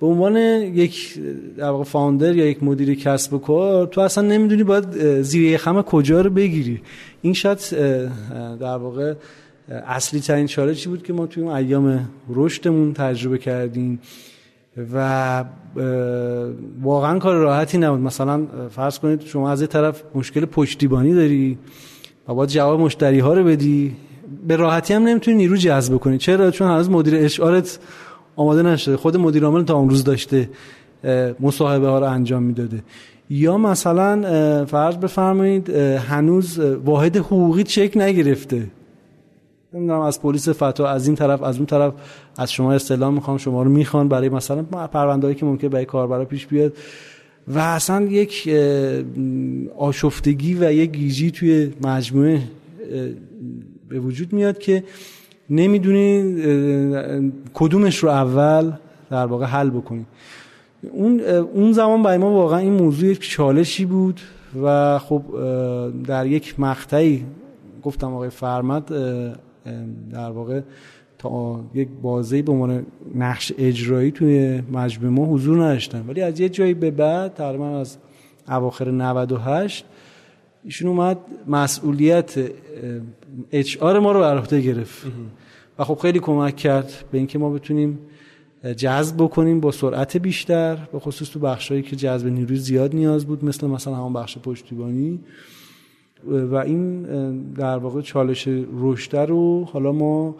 [0.00, 1.18] به عنوان یک
[1.56, 5.82] در واقع فاوندر یا یک مدیر کسب و کار تو اصلا نمی‌دونی باید زیر خم
[5.82, 6.80] کجا رو بگیری.
[7.22, 7.58] این شاید
[8.60, 9.14] در واقع
[9.86, 14.00] اصلی ترین چالشی بود که ما توی اون ایام رشدمون تجربه کردیم
[14.94, 15.44] و
[16.82, 18.00] واقعا کار راحتی نبود.
[18.00, 21.58] مثلا فرض کنید شما از یه طرف مشکل پشتیبانی داری
[22.28, 23.96] و باید جواب مشتری ها رو بدی.
[24.48, 26.18] به راحتی هم نمی‌تونی نیرو جذب کنی.
[26.18, 27.78] چرا؟ چون هنوز مدیر اشعارت
[28.40, 28.96] آماده نشده.
[28.96, 30.48] خود مدیر عامل تا امروز داشته
[31.40, 32.82] مصاحبه ها رو انجام می‌داده.
[33.30, 35.70] یا مثلا فرض بفرمایید
[36.10, 38.66] هنوز واحد حقوقی چک نگرفته.
[39.74, 41.92] نمی‌دونم از پلیس فتا از این طرف از اون طرف.
[42.36, 44.08] از شما استعلام می‌خوام شما رو می‌خوان.
[44.08, 46.72] برای مثلا پروندهایی که ممکنه برای کاربرا پیش بیاد.
[47.48, 48.50] و اصلا یک
[49.78, 52.42] آشفتگی و یک گیجی توی مجموعه
[53.88, 54.84] به وجود میاد که
[55.50, 58.72] نمی‌دونی کدومش رو اول
[59.10, 60.06] در واقع حل بکنی.
[60.92, 61.20] اون
[61.54, 64.20] اون زمان برای ما واقعا این موضوع یک چالشی بود
[64.62, 65.22] و خب
[66.06, 67.24] در یک مقطعی
[67.82, 68.84] گفتم آقای فرمد
[70.12, 70.60] در واقع
[71.18, 76.04] تا یک بازی به عنوان نقش اجرایی توی مجموعه ما حضور نداشتن.
[76.08, 77.96] ولی از یه جایی به بعد تقریبا از
[78.48, 79.84] اواخر 98
[80.64, 82.50] ایشون اومد مسئولیت
[83.50, 85.06] اچ آر ما رو بر عهده گرفت
[85.78, 87.98] و خب خیلی کمک کرد به اینکه ما بتونیم
[88.76, 93.44] جذب بکنیم با سرعت بیشتر به خصوص تو بخشایی که جذب نیروی زیاد نیاز بود
[93.44, 95.20] مثل مثلا همون بخش پشتیبانی.
[96.26, 97.02] و این
[97.52, 98.48] در واقع چالش
[98.80, 100.36] رشد رو حالا ما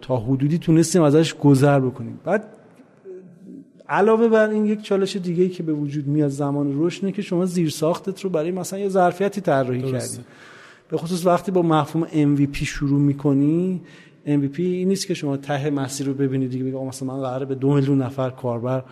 [0.00, 2.20] تا حدودی تونستیم ازش گذر بکنیم.
[2.24, 2.44] بعد
[3.90, 7.70] علاوه بر این یک چالش دیگه که به وجود میاد زمان رشد که شما زیر
[7.70, 10.18] ساختت رو برای مثلا یه ظرفیتی طراحی کردی.
[10.88, 13.80] به خصوص وقتی با مفهوم MVP شروع می‌کنی
[14.26, 17.54] MVP این نیست که شما ته مسیر رو ببینید دیگه بگید مثلا من قراره به
[17.54, 18.84] دو میلیون نفر کاربر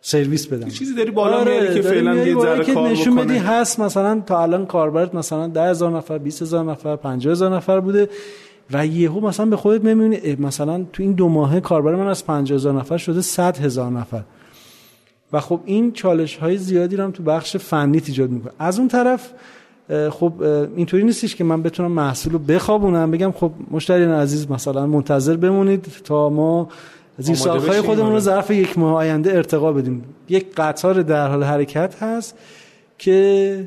[0.00, 0.68] سرویس بدم.
[0.68, 4.42] چیزی داری بالا آره میاری که فعلا یه ذره کار نشون بدی هست مثلا تا
[4.42, 8.08] الان کاربرت مثلا 10000 نفر 20000 نفر 50000 نفر بوده.
[8.72, 12.74] و یهو مثلا به خودت می‌بینی مثلا تو این دو ماه کاربر من از 50000
[12.74, 14.22] نفر شده 100000 نفر.
[15.32, 18.52] و خب این چالش های زیادی رو هم تو بخش فنی ایجاد می‌کنه.
[18.58, 19.32] از اون طرف
[20.10, 20.32] خب
[20.76, 25.86] اینطوری نیستش که من بتونم محصول رو بخوابونم بگم خب مشتریان عزیز مثلا منتظر بمونید
[26.04, 26.68] تا ما
[27.18, 28.20] زیر های خودمون رو آره.
[28.20, 30.04] ظرف یک ماه آینده ارتقا بدیم.
[30.28, 32.38] یک قطار در حال حرکت هست.
[32.98, 33.64] که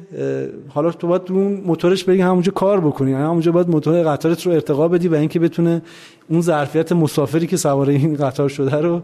[0.67, 4.51] حالا تو باید اون موتورش بری همونجا کار بکنی یعنی همونجا باید موتور قطارت رو
[4.51, 5.81] ارتقا بدی و اینکه بتونه
[6.29, 9.01] اون ظرفیت مسافری که سوار این قطار شده رو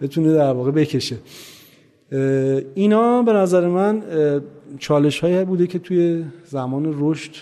[0.00, 1.16] بتونه در واقع بکشه.
[2.74, 4.02] اینا به نظر من
[4.78, 7.32] چالش هایی بوده که توی زمان رشد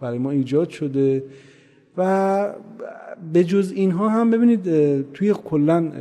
[0.00, 1.22] برای ما ایجاد شده.
[1.98, 2.52] و
[3.32, 4.62] به جز اینها هم ببینید
[5.12, 5.92] توی کلا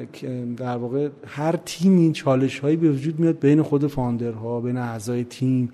[0.58, 5.72] در واقع هر تیمی چالش هایی به وجود میاد بین خود فاندرها بین اعضای تیم.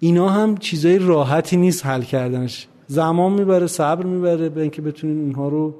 [0.00, 2.68] اینا هم چیزای راحتی نیست حل کردنش.
[2.86, 5.74] زمان می‌بره صبر می‌بره به اینکه بتونین اونها رو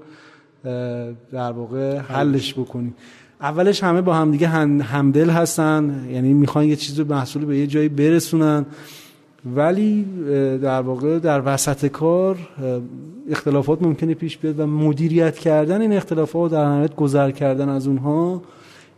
[1.33, 2.95] در واقع حلش بکنیم
[3.41, 8.67] اولش همه با همدیگه همدل هستن یعنی می‌خوان یه چیز محصول به یه جایی برسونن.
[9.47, 10.07] ولی
[10.59, 12.39] در واقع در وسط کار
[13.31, 18.43] اختلافات ممکنه پیش بیاد و مدیریت کردن این اختلافات در نهایت گذر کردن از اونها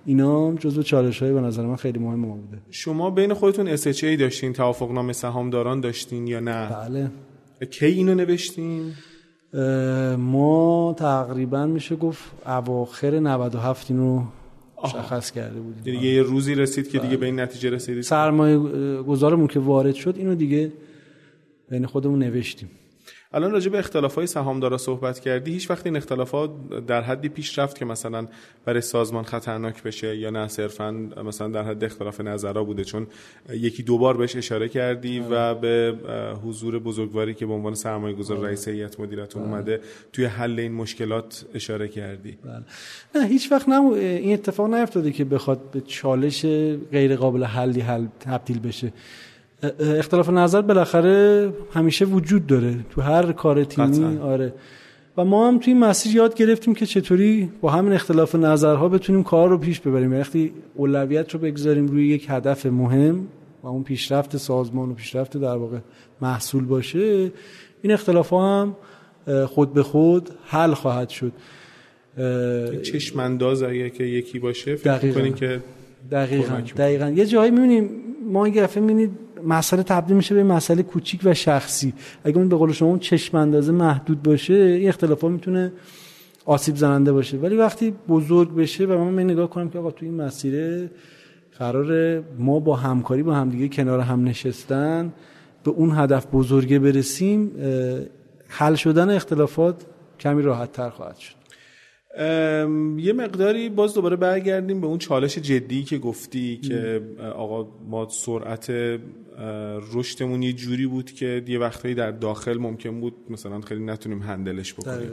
[0.07, 2.59] اینا جزو چالش های به نظر من خیلی مهم بوده.
[2.71, 7.11] شما بین خودتون SHA داشتین توافق نامه سهامداران داشتین یا نه؟ بله.
[7.71, 8.93] کی اینو نوشتین؟
[10.19, 14.23] ما تقریبا میشه گفت اواخر 97 اینو
[14.87, 15.83] مشخص کرده بودیم.
[15.83, 18.59] دیگه یه روزی رسید که دیگه به این نتیجه رسیدید سرمایه
[19.03, 20.73] گذارمون که وارد شد اینو دیگه
[21.71, 22.69] بین خودمون نوشتیم.
[23.37, 26.51] الان راجع به اختلاف های سهامدارا صحبت کردی هیچ وقت این اختلافات
[26.87, 28.27] در حدی پیش رفت که مثلا
[28.65, 30.91] برای سازمان خطرناک بشه یا نه صرفا
[31.25, 33.07] مثلا در حد اختلاف نظرها بوده چون
[33.51, 35.95] یکی دو بار بهش اشاره کردی و به
[36.45, 39.81] حضور بزرگواری که به عنوان سرمایه گذار رئیس هیئت مدیرتون اومده
[40.13, 42.39] توی حل این مشکلات اشاره کردی.
[42.45, 42.63] بله.
[43.15, 43.93] نه هیچ وقت نم...
[43.93, 46.47] این اتفاق نیفتاده که بخواد به چالش
[46.93, 48.93] غیر قابل حلی حل تبدیل بشه.
[49.81, 54.53] اختلاف نظر بالاخره همیشه وجود داره تو هر کار تیمی آره.
[55.17, 59.23] و ما هم توی این مسیر یاد گرفتیم که چطوری با همین اختلاف نظرها بتونیم
[59.23, 60.13] کار رو پیش ببریم.
[60.13, 63.27] وقتی اولویت رو بگذاریم روی یک هدف مهم
[63.63, 65.79] و اون پیشرفت سازمان و پیشرفت در واقع
[66.21, 67.33] محصول باشه
[67.83, 68.77] این اختلاف ها هم
[69.47, 71.33] خود به خود حل خواهد شد.
[72.83, 75.61] چشم انداز اگه که یکی باشه فکر کنین که
[76.11, 76.63] دقیقا.
[76.77, 77.09] دقیقا.
[77.09, 77.91] یه جایی می‌بینیم
[78.33, 79.11] ما این گفه می‌بینید
[79.45, 81.95] مسئله تبدیل میشه به مسئله کوچیک و شخصی.
[82.25, 85.73] اگه اون به قول شما اون چشم اندازه محدود باشه این اختلافات می‌تونه
[86.45, 87.37] آسیب زننده باشه.
[87.37, 90.91] ولی وقتی بزرگ بشه و من نگاه کنم که آقا تو این مسیره
[91.59, 95.13] قرار ما با همکاری با همدیگه کنار هم نشستن
[95.65, 97.51] به اون هدف بزرگه برسیم
[98.49, 99.87] حل شدن اختلافات
[100.21, 101.36] کمی راحت تر خواهد شد.
[102.99, 107.03] یه مقداری باز دوباره برگردیم به اون چالش جدی که گفتی که
[107.35, 108.73] آقا ما سرعت
[109.95, 114.75] رشدمون یه جوری بود که یه وقتایی در داخل ممکن بود مثلا خیلی نتونیم هندلش
[114.75, 115.11] بکنیم.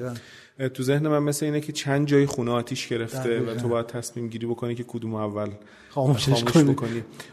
[0.70, 4.28] تو ذهن من مثل اینه که چند جای خونه آتیش گرفته و تو باید تصمیم
[4.28, 5.50] گیری بکنی که کدوم اول
[5.90, 6.76] خاموشش کنی.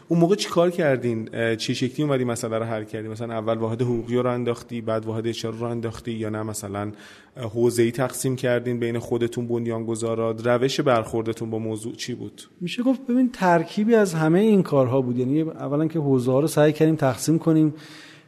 [0.07, 3.81] اون موقع چی کار کردین چه شکلی اومدی مسئله رو حل کردی؟ مثلا اول واحد
[3.81, 6.91] حقوقی رو انداختی بعد واحد اچار رو انداختی یا نه؟ مثلا
[7.37, 10.47] حوزه ای تقسیم کردین بین خودتون بنیانگذارات.
[10.47, 15.17] روش برخوردتون با موضوع چی بود؟ میشه گفت ببین ترکیبی از همه این کارها بود.
[15.17, 17.73] یعنی اولا که حوزه ها رو سعی کردیم تقسیم کنیم.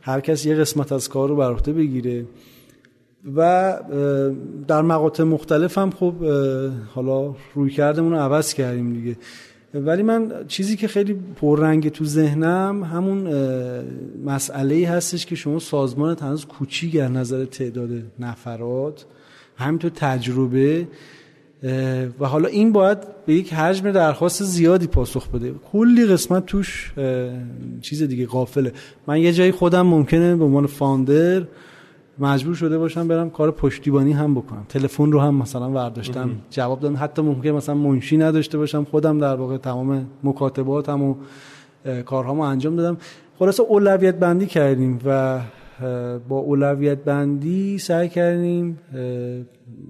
[0.01, 2.25] هر کس یه قسمت از کار رو بر عهده بگیره.
[3.35, 3.79] و
[4.67, 6.13] در مقاطع مختلف هم خب
[6.95, 9.17] حالا روی کردمون رو عوض کردیم دیگه.
[9.73, 13.27] ولی من چیزی که خیلی پررنگ تو ذهنم همون
[14.25, 19.05] مسئله هستش که شما سازمان هنوز کوچیک از نظر تعداد نفرات
[19.57, 20.87] همینطور تجربه
[22.19, 25.53] و حالا این باید به یک حجم درخواست زیادی پاسخ بده.
[25.71, 26.93] کلی قسمت توش
[27.81, 28.73] چیز دیگه قافله
[29.07, 31.43] من یه جایی خودم ممکنه به عنوان فاندر
[32.19, 34.65] مجبور شده باشم برم کار پشتیبانی هم بکنم.
[34.69, 38.83] تلفن رو هم مثلا ورداشتم جواب دادم حتی ممکن مثلا منشی نداشته باشم.
[38.83, 41.15] خودم در واقع تمام مکاتباتم و
[42.05, 42.97] کارهامو انجام دادم.
[43.39, 45.39] خلاصه اولویت بندی کردیم و
[46.29, 48.79] با اولویت بندی سعی کردیم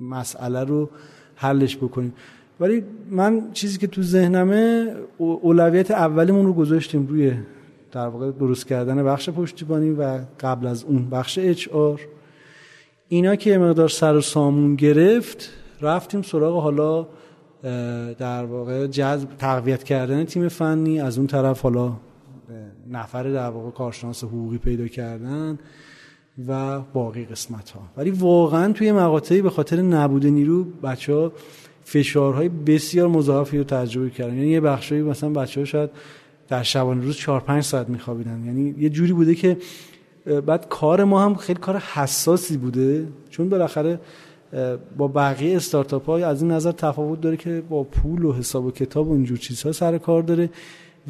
[0.02, 0.90] مسئله رو
[1.36, 2.14] حلش بکنیم.
[2.60, 7.34] ولی من چیزی که تو ذهنمه اولویت اولیمون رو گذاشتیم روی
[7.94, 12.00] در واقع درست کردن بخش پشتیبانی و قبل از اون بخش اچ آر.
[13.08, 15.50] اینا که مقدار سر و سامون گرفت
[15.82, 17.08] رفتیم سراغ حالا
[18.14, 21.02] در واقع جذب تقویت کردن تیم فنی.
[21.02, 21.94] از اون طرف حالا
[22.92, 25.60] نفر در واقع کارشناس حقوقی پیدا کردن
[26.48, 31.32] و باقی قسمت ها ولی واقعا توی مقاطعی به خاطر نبود نیرو بچه ها
[31.84, 34.34] فشارهای بسیار مضاعفی رو تجربه کردن.
[34.34, 35.90] یعنی یه بخشایی مثلا بچه ها شاید
[36.50, 38.44] در شبانه روز 4 5 ساعت میخوابیدن.
[38.46, 39.58] یعنی یه جوری بوده که
[40.46, 43.08] بعد کار ما هم خیلی کار حساسی بوده.
[43.30, 44.00] چون بالاخره
[44.98, 48.72] با بقیه استارتاپ های از این نظر تفاوت داره که با پول و حساب و
[48.72, 50.50] کتاب و اینجور چیزها سر کار داره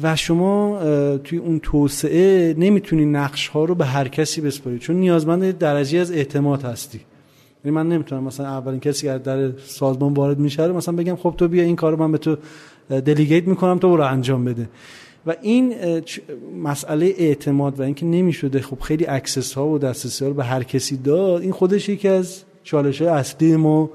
[0.02, 0.78] و شما
[1.24, 4.78] توی اون توسعه نمی‌تونی نقش ها رو به هر کسی بسپاری.
[4.78, 7.00] چون نیازمند درجه از اعتماد هستی.
[7.64, 11.48] یعنی من نمی‌تونم مثلا اولین کسی که در سازمان وارد میشه مثلا بگم خب تو
[11.48, 12.36] بیا این کارو من به تو
[12.88, 14.68] delegate می‌کنم تو برو انجام بده.
[15.26, 15.74] و این
[16.62, 20.62] مسئله اعتماد و اینکه نمی‌شده خب خیلی access ها و دسترسی ها رو به هر
[20.62, 23.90] کسی داد این خودش یکی از چالش های اصلی ما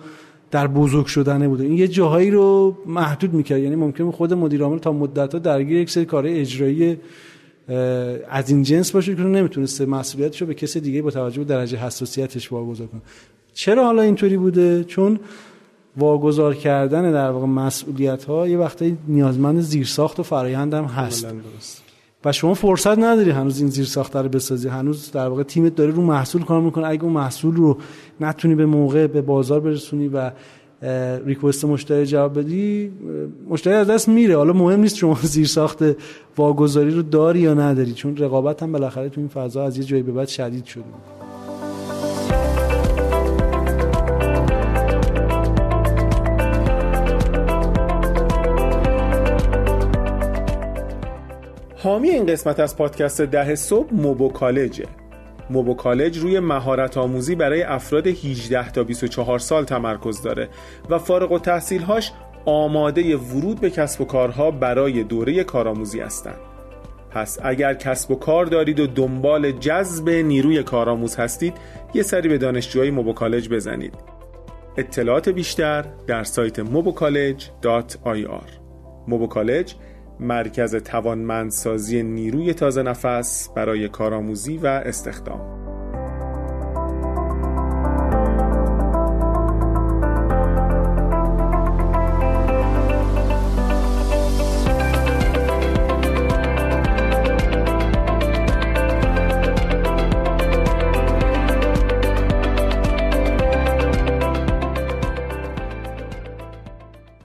[0.52, 1.64] در بزرگ شدنه بوده.
[1.64, 3.60] این یه جاهایی رو محدود می‌کرد.
[3.60, 6.98] یعنی ممکن خود مدیر عامل تا مدت ها درگیر یک سری کارهای اجرایی
[8.30, 11.78] از این جنس باشه که نمی‌تونسته مسئولیتش رو به کسی دیگه با توجه به درجه
[11.78, 13.02] حساسیتش واگذار کنه.
[13.54, 15.20] چرا حالا اینطوری بوده؟ چون
[15.98, 21.28] واگذار کردن در واقع مسئولیت ها یه وقتی نیازمند زیرساخت و فرایند هم هست.
[22.26, 24.68] و شما فرصت نداری هنوز این زیر ساخته رو بسازی.
[24.68, 26.88] هنوز در واقع تیمت داره رو محصول کار می‌کنه.
[26.88, 27.78] اگه اون محصول رو
[28.22, 30.32] نتونی به موقع به بازار برسونی و
[31.26, 32.92] ریکوست مشتری جواب بدی
[33.50, 34.38] مشتری از دست میره.
[34.38, 35.84] حالا مهم نیست شما زیر ساخت
[36.38, 40.04] واگذاری رو داری یا نداری چون رقابت هم بالاخره تو این فضا از یه جایی
[40.04, 40.84] به بعد شدید شده
[51.84, 54.86] حامی این قسمت از پادکست ده صبح موبو کالجه
[55.50, 60.50] موبو کالج روی مهارت آموزی برای افراد 18 تا 24 سال تمرکز داره
[60.90, 62.12] و فارغ و تحصیلهاش
[62.46, 66.40] آماده ورود به کسب و کارها برای دوره کارآموزی هستند.
[67.12, 71.54] پس اگر کسب و کار دارید و دنبال جذب نیروی کارآموز هستید
[71.94, 73.94] یه سری به دانشجوهای موبو کالج بزنید.
[74.78, 78.60] اطلاعات بیشتر در سایت mobocollege.ir
[79.08, 79.74] موبو کالج
[80.20, 85.69] مرکز توانمندسازی نیروی تازه نفس برای کارآموزی و استخدام.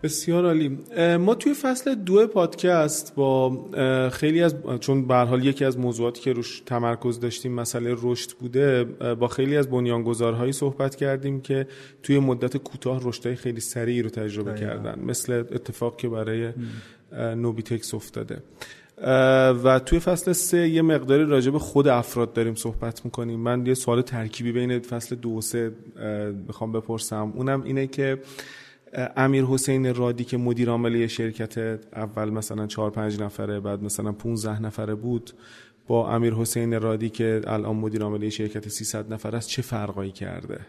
[0.04, 0.78] بسیار عالی.
[1.16, 3.58] ما توی فصل دو پادکست با
[4.10, 8.84] خیلی از چون به حال یکی از موضوعاتی که روش تمرکز داشتیم مسئله رشد بوده
[9.14, 11.66] با خیلی از بنیانگذارهایی صحبت کردیم که
[12.02, 16.52] توی مدت کوتاه رشدهای خیلی سریعی رو تجربه کردن مثل اتفاق که برای
[17.36, 18.42] نوبیتکس افتاده.
[19.64, 23.40] و توی فصل سه یه مقداری راجع به خود افراد داریم صحبت می‌کنیم.
[23.40, 25.72] من یه سوال ترکیبی بین فصل دو و سه
[26.46, 27.32] می‌خوام بپرسم.
[27.34, 28.18] اونم اینه که
[29.16, 31.58] امیر حسین رادی که مدیر عامل شرکت
[31.96, 35.30] اول مثلا 4 5 نفره بعد مثلا 15 نفره بود
[35.86, 40.60] با امیر حسین رادی که الان مدیر عامل شرکت 300 نفر است چه فرقایی کرده؟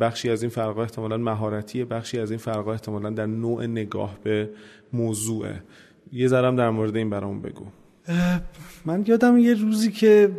[0.00, 4.50] بخشی از این فرقا احتمالا مهارتیه بخشی از این فرقا احتمالا در نوع نگاه به
[4.92, 5.62] موضوعه.
[6.12, 7.64] یه ذرم در مورد این برام بگو.
[8.84, 10.30] من یادم یه روزی که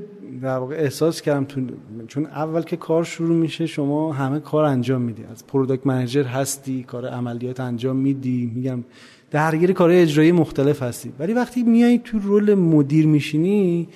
[0.42, 1.62] در واقع احساس کردم تو
[2.08, 5.24] چون اول که کار شروع میشه شما همه کار انجام میدی.
[5.32, 8.52] از product manager هستی کار عملیات انجام میدی.
[8.56, 8.84] میگم
[9.32, 11.14] درگیر کار اجرایی مختلف هستی.
[11.20, 13.88] ولی وقتی میای تو role مدیر میشینی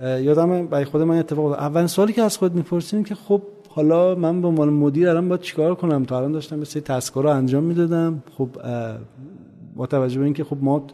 [0.00, 4.40] یادم برای خود من اتفاق اول سوالی که از خود می‌پرسیم که خب حالا من
[4.40, 7.62] به عنوان مدیر الان باید چیکار کنم؟ تا الان داشتم مثل task ا رو انجام
[7.62, 8.22] می‌دادم.
[8.30, 8.48] خب
[9.76, 10.86] با توجه به اینکه خب ما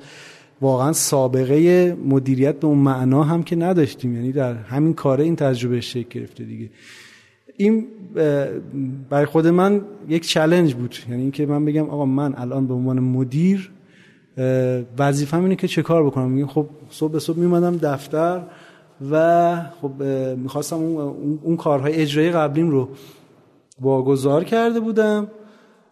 [0.62, 4.14] واقعا سابقه مدیریت به اون معنا هم که نداشتیم.
[4.14, 6.70] یعنی در همین کاره این تجربه شکل گرفته دیگه.
[7.57, 7.87] این
[9.11, 10.96] برای خود من یک چلنج بود.
[11.11, 13.70] یعنی اینکه من بگم آقا من الان به عنوان مدیر
[14.98, 18.42] وظیفه‌م اینه که چه کار بکنم؟ میگم خب صبح به صبح میومدم دفتر
[19.11, 20.03] و خب
[20.37, 22.88] می‌خواستم اون, اون کارهای اجرایی قبلیم رو
[23.81, 25.27] واگذار کرده بودم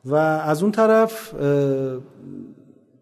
[0.04, 1.34] و از اون طرف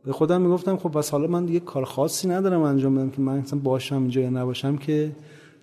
[0.08, 3.38] به خودم می‌گفتم خب بس حالا من دیگه کار خاصی ندارم انجام بدم که من
[3.38, 5.12] مثلا باشم اینجا یا نباشم که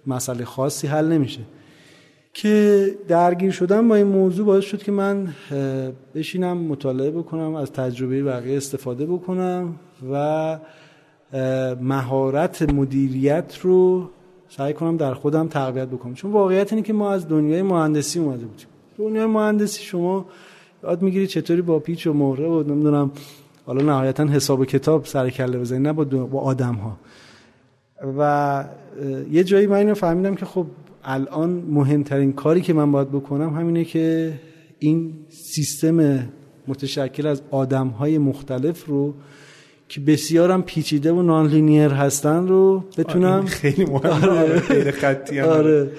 [0.08, 1.40] مسئله خاصی حل نمیشه.
[2.34, 5.28] که درگیر شدم با این موضوع باعث شد که من
[6.16, 9.76] بشینم مطالعه بکنم از تجربه بقیه استفاده بکنم
[10.12, 10.60] و
[11.82, 14.10] مهارت مدیریت رو
[14.50, 16.14] سعی کنم در خودم تقویت بکنم.
[16.14, 18.68] چون واقعیت اینه که ما از دنیای مهندسی اومده بودیم.
[18.98, 20.26] دنیای مهندسی شما
[20.84, 23.12] یاد می‌گیری چطوری با پیچ و مهره و نمی‌دونم
[23.66, 26.98] حالا نهایتا حساب و کتاب سر کله بزنی نه با, با آدم ها
[28.18, 28.66] و
[29.32, 30.66] یه جایی من اینو فهمیدم که خب
[31.04, 34.34] الان مهمترین کاری که من باید بکنم همینه که
[34.80, 36.30] این سیستم
[36.68, 39.14] متشکل از آدم های مختلف رو
[39.90, 44.60] که بسیارم پیچیده و نان لینیر هستن رو بتونم خیلی مهمه آره.
[44.60, 45.92] خیلی خطی آره.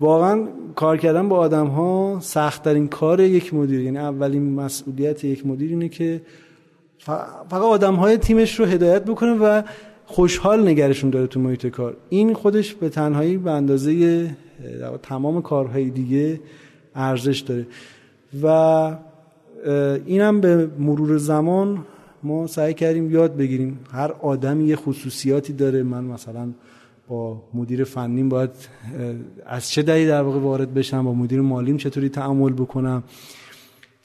[0.00, 5.46] واقعا کار کردن با آدم ها سخت ترین کار یک مدیر یعنی اولین مسئولیت یک
[5.46, 6.20] مدیر اینه که
[6.98, 9.62] فقط آدم های تیمش رو هدایت بکنه و
[10.06, 11.96] خوشحال نگرشون داره تو محیط کار.
[12.08, 14.30] این خودش به تنهایی به اندازه
[15.02, 16.40] تمام کارهای دیگه
[16.94, 17.66] ارزش داره.
[18.42, 18.96] و
[20.06, 21.84] اینم به مرور زمان
[22.22, 23.78] ما سعی کردیم یاد بگیریم.
[23.92, 25.82] هر آدمی یه خصوصیاتی داره.
[25.82, 26.48] من مثلا
[27.08, 28.50] با مدیر فنیم باید
[29.46, 33.02] از چه دری در واقع وارد بشم؟ با مدیر مالیم چطوری تعامل بکنم؟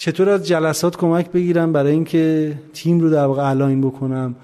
[0.04, 4.36] چطور از جلسات کمک بگیرم برای اینکه تیم رو در واقع الاین بکنم؟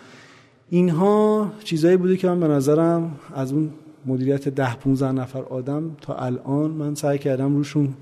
[0.70, 3.70] اینها چیزایی بوده که من به نظرم از اون
[4.06, 7.94] مدیریت ده 15 نفر آدم تا الان من سعی کردم روشون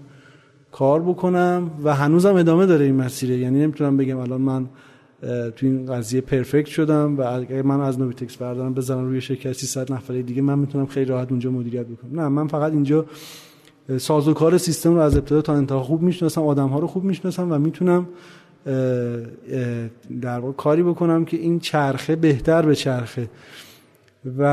[0.72, 3.38] کار بکنم و هنوزم ادامه داره این مسیره.
[3.38, 4.66] یعنی نمی‌تونم بگم الان من
[5.56, 9.94] تو این قضیه پرفکت شدم و اگر من از نوبیتکس بردارم بزنم روی شرکت 300
[9.94, 12.20] نفره دیگه من می‌تونم خیلی راحت اونجا مدیریت بکنم.
[12.20, 13.06] نه من فقط اینجا
[13.98, 17.58] سازوکار سیستم رو از ابتدا تا انتها خوب می‌شناسم آدم ها رو خوب می‌شناسم و
[17.58, 18.08] می‌تونم
[20.22, 23.30] در واقع کاری بکنم که این چرخه بهتر به چرخه.
[24.38, 24.44] و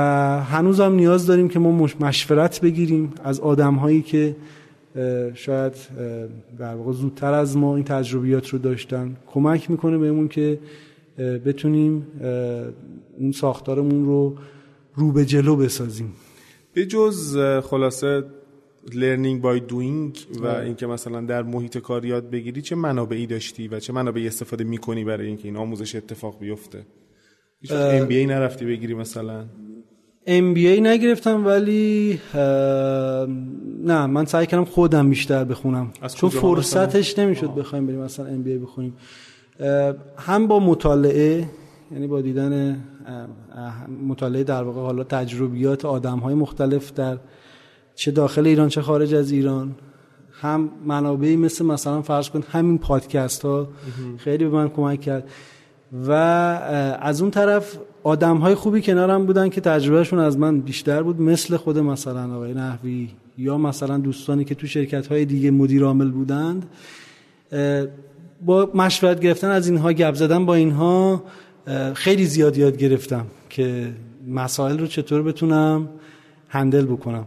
[0.42, 4.36] هنوزم نیاز داریم که ما مشورت بگیریم از آدم هایی که
[5.34, 5.72] شاید
[6.58, 9.16] در واقع زودتر از ما این تجربیات رو داشتن.
[9.26, 10.58] کمک می‌کنه بهمون که
[11.18, 12.06] بتونیم
[13.18, 14.36] اون ساختارمون رو
[14.94, 16.12] رو به جلو بسازیم.
[16.72, 17.38] به جز
[17.70, 18.24] خلاصه
[18.94, 23.80] learning by doing و اینکه مثلا در محیط کار یاد بگیری چه منابعی داشتی و
[23.80, 26.86] چه منابعی استفاده می‌کنی برای اینکه این آموزش اتفاق بیفته؟
[27.60, 29.44] هیچ MBA نرفتی بگیری مثلا؟
[30.26, 32.20] MBA نگرفتم ولی
[33.84, 35.92] نه من سعی کردم خودم بیشتر بخونم.
[36.14, 38.96] چون فرصتش نمی‌شد بخوایم بریم مثلا MBA بخونیم.
[40.16, 41.48] هم با مطالعه
[41.92, 42.84] یعنی با دیدن
[44.06, 47.18] مطالعه در واقع حالا تجربیات آدم های مختلف در
[47.94, 49.74] چه داخل ایران چه خارج از ایران.
[50.32, 53.68] هم منابعی مثل مثلا فرض کن همین پادکست ها
[54.18, 55.28] خیلی به من کمک کرد.
[56.06, 56.10] و
[57.00, 61.56] از اون طرف آدم های خوبی کنارم بودن که تجربهشون از من بیشتر بود مثل
[61.56, 66.66] خود مثلا آقای نحوی یا مثلا دوستانی که تو شرکت های دیگه مدیر عامل بودند.
[68.44, 71.22] با مشورت گرفتن از اینها گپ زدن با اینها
[71.94, 73.92] خیلی زیاد یاد گرفتم که
[74.28, 75.88] مسائل رو چطور بتونم
[76.48, 77.24] هندل بکنم.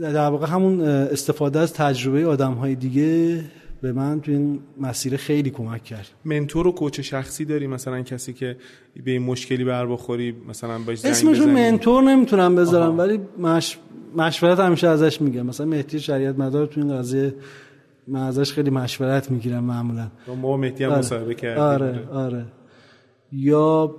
[0.00, 3.40] در واقع همون استفاده از تجربه آدم های دیگه
[3.82, 6.08] به من تو این مسیر خیلی کمک کرد.
[6.24, 8.56] منتور و کوچ شخصی داری مثلا کسی که
[9.04, 12.96] به این مشکلی بر بخوری مثلا باش اسمشو منتور نمی‌تونم بذارم آها.
[12.96, 13.78] ولی مش...
[14.16, 15.46] مشورت همیشه ازش میگم.
[15.46, 17.34] مثلا مهدی شریعت مدار تو این قضیه
[18.08, 20.10] من ازش خیلی مشورت می‌گیرم معمولا.
[20.42, 20.98] ما مهدی هم آره.
[20.98, 21.62] مصاحبه کردیم.
[21.62, 22.44] آره آره.
[23.32, 23.94] یا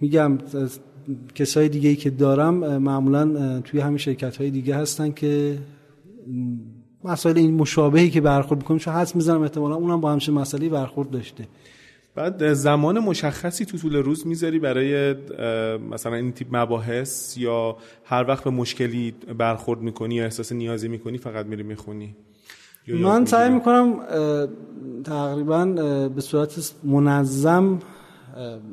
[0.00, 0.38] میگم
[1.34, 5.58] کسای دیگه ای که دارم معمولا توی همین شرکت های دیگه هستن که
[7.04, 11.10] مسائل این مشابهی که برخورد می‌کنیم چون حس می‌زنم احتمالا اونم با همچین مسئله برخورد
[11.10, 11.46] داشته.
[12.14, 15.14] بعد زمان مشخصی تو طول روز می‌ذاری برای
[15.90, 21.18] مثلا این تیپ مباحث یا هر وقت به مشکلی برخورد می‌کنی یا احساس نیازی می‌کنی
[21.18, 22.16] فقط میری می‌خونی؟
[22.88, 24.00] من سعی می‌کنم
[25.04, 25.64] تقریبا
[26.14, 27.78] به صورت منظم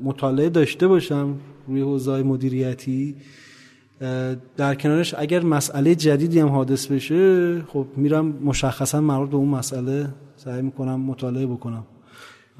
[0.04, 1.36] مطالعه داشته باشم.
[1.68, 3.16] روی حوزه مدیریتی
[4.58, 10.10] در کنارش اگر مسئله جدیدی هم حادث بشه خب میرم مشخصا مربوط به اون مسئله
[10.36, 11.84] سعی می‌کنم مطالعه بکنم.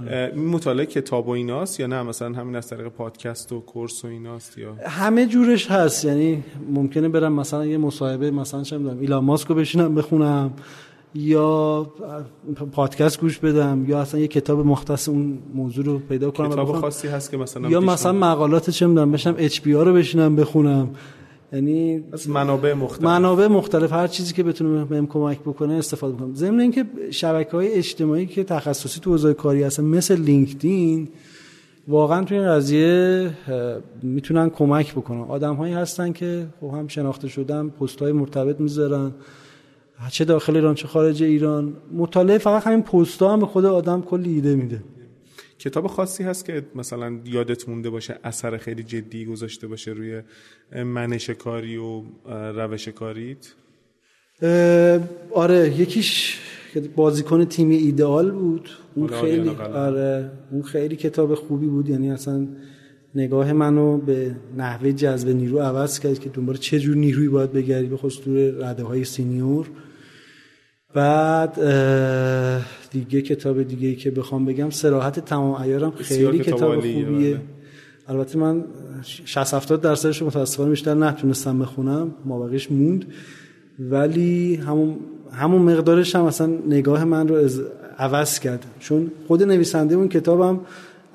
[0.10, 4.08] این مطالعه کتاب و ایناست یا نه؟ مثلا همین از طریق پادکست و کورس و
[4.08, 6.06] ایناست یا؟ همه جورش هست.
[6.06, 10.54] یعنی ممکنه برم مثلا یه مصاحبه مثلا چه می‌دونم ایلان ماسکو بشینم بخونم.
[11.14, 11.92] یا
[12.72, 17.08] پادکست گوش بدم یا اصلا یه کتاب مختص اون موضوع رو پیدا کنم کتاب خاصی
[17.08, 20.90] هست که مثلا یا مثلا مقالات چه می‌دونم بشم اچ پی رو بشینم بخونم.
[21.54, 23.04] یعنی منابع مختلف.
[23.04, 27.74] منابع مختلف هر چیزی که بتونه بهم کمک بکنه استفاده کنم ضمن اینکه شبکه های
[27.74, 31.08] اجتماعی که تخصصی تو حوزه کاری هستن مثل لینکدین
[31.88, 33.30] واقعا توی این قضیه
[34.04, 35.22] می‌تونن کمک بکنن.
[35.22, 39.12] آدم هایی هستن که خب هم شناخته شدن پست های مرتبط می‌ذارن.
[40.12, 41.74] چه داخل ایران چه خارج ایران.
[41.94, 44.84] مطالعه فقط همین پست هم به خود آدم کلی ایده میده.
[45.60, 50.22] کتاب خاصی هست که مثلا یادت مونده باشه اثر خیلی جدی گذاشته باشه روی
[50.84, 52.02] منش کاری و
[52.56, 53.54] روش کاریت؟
[55.32, 56.40] آره یکیش
[56.96, 58.70] بازیکن تیم ایدئال بود.
[58.96, 61.90] اون خیلی آره اون خیلی کتاب خوبی بود.
[61.90, 62.48] یعنی اصلا
[63.16, 67.88] نگاه منو به نحوه جذب نیرو عوض کرد که دنبال چه جور نیرویی باید بگردی
[67.88, 68.28] به خصوص
[68.62, 69.70] رده های سینیور.
[70.94, 71.54] بعد
[72.92, 77.06] دیگه کتاب دیگه ای که بخوام بگم سراحت تمام ایارم خیلی کتاب خوبیه.
[77.06, 77.42] بله.
[78.08, 78.64] البته من
[79.04, 83.06] 60 70 درصدش متاسفانه بیشتر نتونستم بخونم ما بقیش موند.
[83.80, 84.96] ولی همون
[85.32, 87.62] همون مقدارش هم اصلا نگاه من رو از
[87.98, 88.66] عوض کرد.
[88.80, 90.60] چون خود نویسنده اون کتابم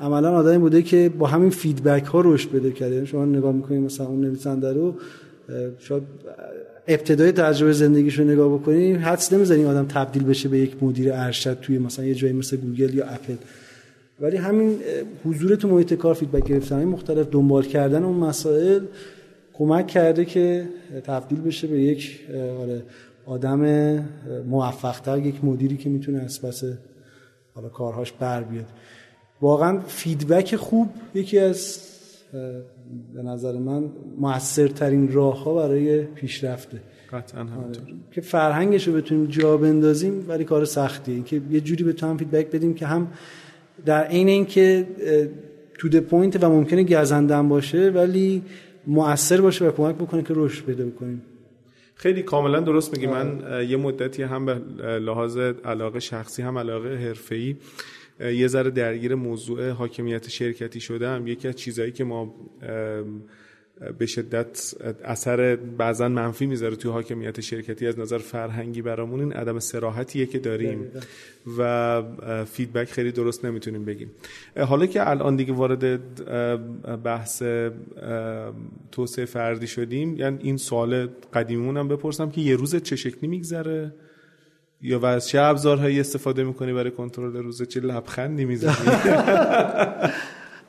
[0.01, 2.95] عملا آدمی بوده که با همین feedback ها رشد بده کرده.
[2.95, 4.95] یعنی شما نگاه می‌کنید مثلا اون نویسنده رو
[5.79, 6.03] شاید
[6.89, 11.61] ابتدای تجربه زندگیش رو نگاه بکنیم حدس نمی‌زنی آدم تبدیل بشه به یک مدیر ارشد
[11.61, 13.35] توی مثلا یه جایی مثل گوگل یا اپل.
[14.21, 14.79] ولی همین
[15.25, 18.81] حضور تو محیط کار feedback گرفتن مختلف دنبال کردن اون مسائل
[19.53, 20.69] کمک کرده که
[21.05, 22.21] تبدیل بشه به یک
[22.61, 22.83] آره،
[23.27, 23.61] آدم
[24.47, 26.65] موفقتر یک مدیری که می‌تونه از پس
[27.55, 28.67] حالا کارهاش بر بیاد.
[29.41, 31.79] واقعا feedback خوب یکی از
[33.15, 33.85] به نظر من
[34.19, 36.81] موثرترین راه ها برای پیشرفته.
[37.13, 37.83] قطعا همینطور.
[37.83, 37.95] آره.
[38.13, 41.23] که فرهنگش رو بتونیم جا بندازیم ولی کار سختیه.
[41.23, 43.09] که یه جوری به تو هم feedback بدیم که هم
[43.87, 44.87] در عین اینکه
[45.79, 48.43] تو د پوینت و ممکنه گزندن باشه ولی
[48.87, 51.23] مؤثر باشه و کمک بکنه که رشد پیدا بکنیم.
[51.95, 53.07] خیلی کاملا درست میگی.
[53.07, 54.55] من یه مدتی هم به
[54.99, 57.57] لحاظ علاقه شخصی هم علاقه حرفه‌ای
[58.21, 61.27] یه ذره درگیر موضوع حاکمیت شرکتی شدم.
[61.27, 62.35] یکی از چیزهایی که ما
[63.99, 69.59] به شدت اثر بعضا منفی می‌ذاره توی حاکمیت شرکتی از نظر فرهنگی برامون این عدم
[69.59, 70.87] سراحتیه که داریم
[71.59, 72.03] و
[72.45, 74.11] فیدبک خیلی درست نمی‌تونیم بگیم.
[74.57, 76.01] حالا که الان دیگه وارد
[77.03, 77.43] بحث
[78.93, 83.93] توسعه فردی شدیم یعنی این سوال قدیمون هم بپرسم که یه روز چه شکلی میگذره؟
[84.87, 88.75] یا و از چه ابزارهایی استفاده می‌کنی برای کنترل روز؟ چه لبخندی می‌زنی؟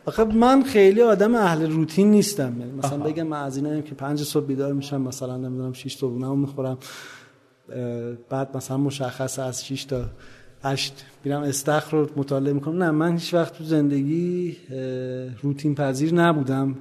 [0.06, 2.54] آخه من خیلی آدم اهل روتین نیستم.
[2.78, 6.40] مثلا بگم من از اینایم که پنج صبح بیدار میشم مثلا نمی‌دونم 6 تا بونم
[6.40, 6.78] می‌خورم.
[8.30, 10.06] بعد مثلا مشخص از 6 تا
[10.64, 12.84] 8 میرم استخر رو مطالعه می‌کنم.
[12.84, 14.58] نه من هیچ وقت تو زندگی
[15.42, 16.76] روتین پذیر نبودم.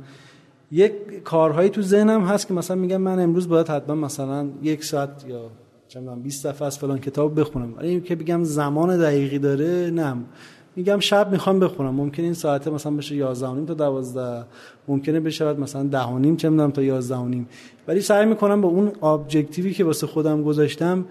[0.70, 0.92] یک
[1.24, 5.50] کارهایی تو ذهنم هست که مثلا میگم من امروز باید حتما مثلا یک ساعت یا
[5.94, 7.74] چندان 20 صفحه از فلان کتاب بخونم.
[7.76, 10.16] ولی که بگم زمان دقیقی داره نه.
[10.76, 11.94] میگم شب می‌خوام بخونم.
[11.94, 14.46] ممکن این ساعته مثلا بشه 11 تا 12
[14.88, 17.48] ممکنه بشه مثلا 10 و نیم چه می‌دونم تا 11 و نیم.
[17.88, 21.04] ولی سعی می‌کنم با اون objective ی که واسه خودم گذاشتم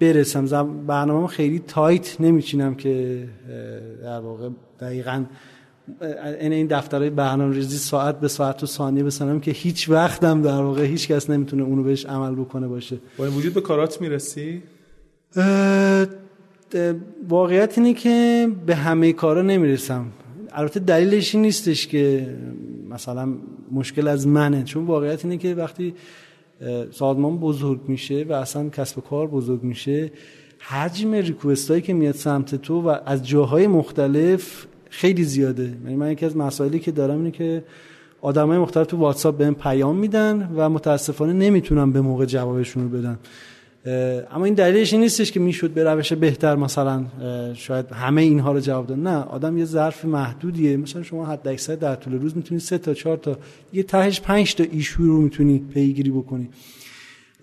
[0.00, 0.66] برسم.
[0.86, 3.24] برنامه خیلی tight نمیچینم که
[4.02, 4.48] در واقع
[4.80, 5.24] دقیقاً
[6.40, 10.62] این این دفترهای برنامه ریزی ساعت به ساعت و ثانیه بسنم که هیچ وقتم در
[10.62, 12.98] واقع هیچ کس نمی‌تونه اونو بهش عمل بکنه باشه.
[13.18, 14.62] با این وجود به کارات می‌رسی؟
[17.28, 20.06] واقعیت اینه که به همه کارا نمی‌رسم.
[20.52, 22.34] البته دلیلش این نیستش که
[22.90, 23.28] مثلا
[23.72, 24.64] مشکل از منه.
[24.64, 25.94] چون واقعیت اینه که وقتی
[26.90, 30.12] سازمان بزرگ میشه و اصلا کسب کار بزرگ میشه
[30.58, 34.66] حجم ریکوست هایی که میاد سمت تو و از جاهای مختلف
[34.96, 35.72] خیلی زیاده.
[35.84, 37.64] یعنی من یکی از مسائلی که دارم اینه که
[38.20, 43.18] آدمای مختلف تو واتساپ بهم پیام میدن و متاسفانه نمی‌تونم به موقع جوابشون رو بدم
[44.32, 47.04] اما این دلیلش این نیستش که می‌شد به روش بهتر مثلا
[47.54, 50.76] شاید همه اینها رو جواب داد نه آدم یه ظرف محدودیه.
[50.76, 53.38] مثلا شما حد اکثر در طول روز می‌تونی سه تا چهار تا
[53.72, 56.48] یه تهش پنج تا ایشو رو می‌تونی پیگیری بکنی.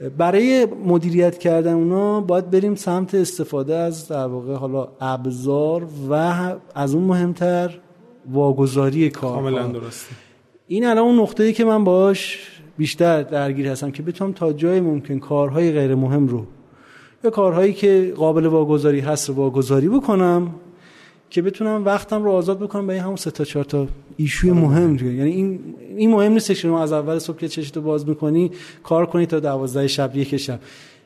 [0.10, 6.14] برای مدیریت کردن اونا باید بریم سمت استفاده از در واقع حالا ابزار و
[6.76, 7.80] از اون مهمتر
[8.32, 10.16] واگذاری کار کاملا درسته.
[10.68, 15.20] این الان اون نقطه‌ای که من باش بیشتر درگیر هستم که بتونم تا جای ممکن
[15.20, 16.46] کارهای غیر مهم رو
[17.24, 20.56] یا کارهایی که قابل واگذاری هست رو واگذاری بکنم
[21.34, 25.14] که بتونم وقتم رو آزاد بکنم به همون سه تا چهار تا ایشوی مهم دیگه.
[25.14, 25.60] یعنی این
[25.98, 28.52] این مهم نیست که شما از اول صبح که چشتو باز می‌کنی
[28.84, 30.60] کار کنی تا دوازده شب یک شب.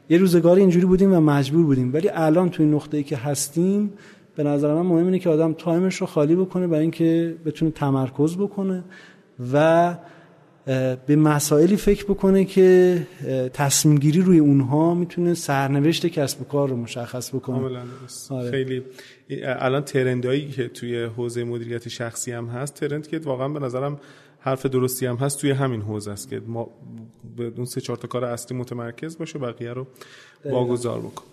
[0.09, 1.93] یه روزگاری اینجوری بودیم و مجبور بودیم.
[1.93, 3.93] ولی الان توی نقطه‌ای که هستیم
[4.36, 8.38] به نظر من مهم اینه که آدم تایمش رو خالی بکنه برای اینکه بتونه تمرکز
[8.38, 8.84] بکنه
[9.53, 9.95] و
[11.07, 13.07] به مسائلی فکر بکنه که
[13.53, 17.82] تصمیم گیری روی اونها می‌تونه سرنوشت کسب و کار رو مشخص بکنه.
[18.30, 18.51] آره.
[18.51, 18.84] خیلی.
[19.43, 23.99] الان trend ایی که توی حوزه مدیریت شخصی هم هست trend که واقعا به نظرم
[24.39, 26.70] حرف درستی هم هست توی همین حوزه است که ما
[27.38, 29.88] به اون سه چهار تا کار اصلی متمرکز باشه بقیه رو
[30.45, 31.24] واگذار بکن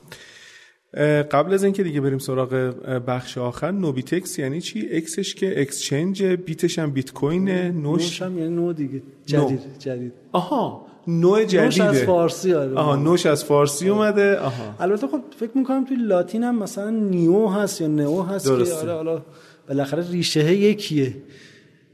[1.31, 2.75] قبل از اینکه دیگه بریم سراغ
[3.07, 8.23] بخش آخر نوبیتکس یعنی چی؟ اکسش که exchange بیتش هم بیت کوین نوش.
[8.23, 9.03] هم یعنی نو دیگه.
[9.27, 10.13] جدید جدید.
[10.33, 12.75] آها نو جدیده نوش از فارسی آره.
[12.75, 14.39] آها نوش از فارسی اومده.
[14.39, 14.75] آها.
[14.81, 18.93] البته خب فکر می‌کنم توی لاتین هم مثلا نیو هست یا نئو هست که آره
[18.93, 19.23] حالا
[19.69, 21.15] بالاخره ریشه یکیه.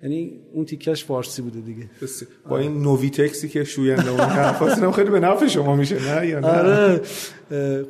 [0.03, 1.91] یعنی اون تیکش فارسی بوده دیگه.
[2.49, 6.49] با این نوویتکسی که شوینده اون حرفاس خیلی به نفع شما میشه نه؟ یا نه؟
[6.49, 7.01] آره.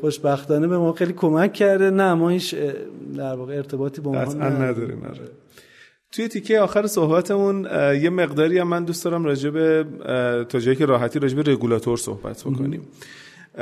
[0.01, 1.91] خوشبختانه به ما خیلی کمک کرده.
[1.91, 2.55] نه ما هیچ
[3.17, 5.03] در واقع ارتباطی با اونها نداریم.
[5.03, 5.21] آره.
[6.13, 7.65] توی تیکه آخر صحبتمون
[8.03, 9.85] یه مقداری هم من دوست دارم راجع به
[10.49, 12.83] تا جایی که راحتی راجع به رگولاتور صحبت بکنیم.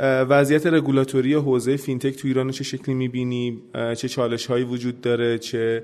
[0.01, 3.61] وضعیت رگولاتوری حوزه فینتک تو ایران چه شکلی می‌بینی؟
[3.97, 5.83] چه چالش هایی وجود داره؟ چه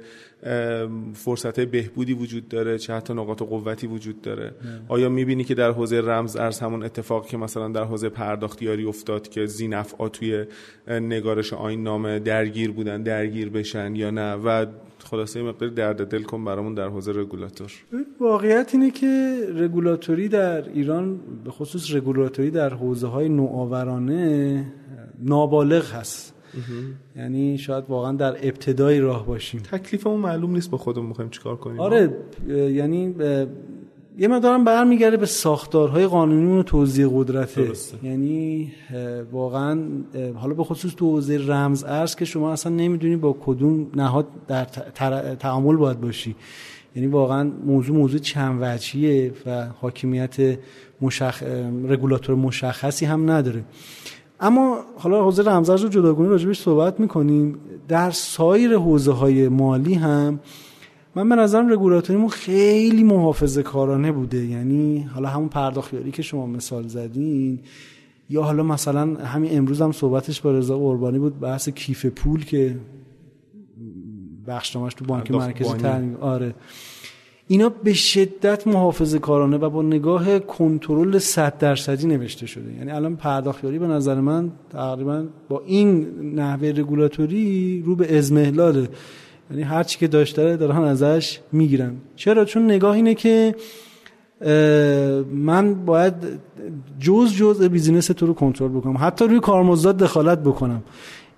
[1.13, 4.51] فرصت بهبودی وجود داره؟ چه حتی نقاط قوتی وجود داره؟
[4.87, 9.29] آیا می‌بینی که در حوزه رمز ارز همون اتفاق که مثلا در حوزه پرداختیاری افتاد
[9.29, 10.45] که زینفعا توی
[10.87, 14.65] نگارش آین نامه درگیر بودن درگیر بشن یا نه؟ و
[15.05, 17.71] خلاصه مقدار درد دل کن برامون در حوزه رگولاتور.
[18.19, 24.65] واقعیت اینه که رگولاتوری در ایران به خصوص رگولاتوری در حوزه های نوآورانه
[25.19, 26.35] نابالغ هست.
[27.15, 29.61] یعنی شاید واقعا در ابتدای راه باشیم.
[29.61, 31.79] تکلیفمون معلوم نیست با خودمون می‌خوایم چیکار کنیم.
[31.79, 32.17] آره
[32.49, 33.15] یعنی
[34.17, 37.71] یه مقدارم برمیگرده به ساختارهای قانونی و توزیع قدرته.
[38.03, 38.71] یعنی
[39.31, 39.81] واقعا
[40.35, 44.65] حالا به خصوص تو حوزه رمز ارز که شما اصلا نمی‌دونی با کدوم نهاد در
[45.35, 46.35] تعامل باید باشی.
[46.95, 50.57] یعنی واقعا موضوع موضوع چند وجهیه و حاکمیت
[51.01, 51.43] مشخ...
[51.87, 53.63] رگولاتور مشخصی هم نداره.
[54.39, 57.59] اما حالا حوزه رمزارز رو جداگانه راجبش صحبت می‌کنیم.
[57.87, 60.39] در سایر حوزه های مالی هم
[61.15, 64.45] من به نظرم رگولاتوریمون خیلی محافظه کارانه بوده.
[64.45, 67.59] یعنی حالا همون پرداختیاری که شما مثال زدین
[68.29, 72.79] یا حالا مثلا همین امروز هم صحبتش با رضا قربانی بود بحث کیف پول که
[74.47, 76.55] بخشنامش تو بانک مرکزی ترمیم آره.
[77.47, 82.73] اینا به شدت محافظه کارانه و با نگاه کنترل 100 درصدی نوشته شده.
[82.73, 88.89] یعنی الان پرداختیاری به نظر من تقریبا با این نحوه رگولاتوری رو به ازمهلاله
[89.51, 91.95] یعنی هر چی که داشته دارن ازش می‌گیرن.
[92.15, 93.55] چرا؟ چون نگاه اینه که
[95.31, 96.13] من باید
[96.99, 98.97] جز جز بیزینس تو رو کنترل بکنم.
[98.99, 100.83] حتی روی کارمزدات دخالت بکنم.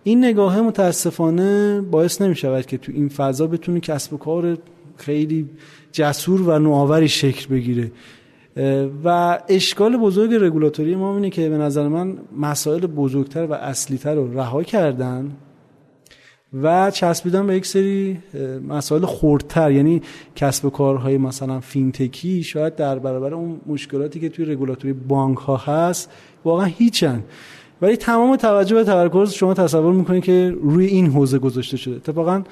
[0.04, 4.58] این نگاه متاسفانه باعث نمی شود که تو این فضا بتونی کسب و کار
[4.96, 5.50] خیلی
[5.92, 7.92] جسور و نوآوری شکل بگیره.
[9.04, 14.40] و اشکال بزرگ رگولاتوری ما اینه که به نظر من مسائل بزرگتر و اصلیتر رو
[14.40, 15.32] رها کردن
[16.54, 18.18] و چسبیدن به یک سری
[18.68, 20.02] مسائل خردتر یعنی
[20.36, 25.58] کسب و کارهای مثلا فینتکی شاید در برابر اون مشکلاتی که توی رگولاتوری بانک ها
[25.58, 26.12] هست
[26.46, 27.24] واقعا هیچن.
[27.82, 31.96] ولی تمام توجه و تمرکز شما تصور می‌کنید که روی این حوزه گذاشته شده.
[31.96, 32.44] اتفاقا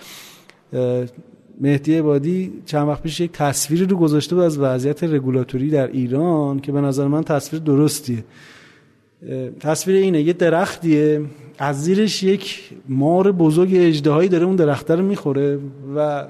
[1.61, 6.59] مهدی عبادی چند وقت پیش یک تصویری رو گذاشته بود از وضعیت رگولاتوری در ایران
[6.59, 8.23] که به نظر من تصویر درستیه.
[9.59, 11.21] تصویر اینه یه درختیه.
[11.57, 15.59] از زیرش یک مار بزرگ اجدهایی داره اون درخته رو می‌خوره
[15.95, 16.27] و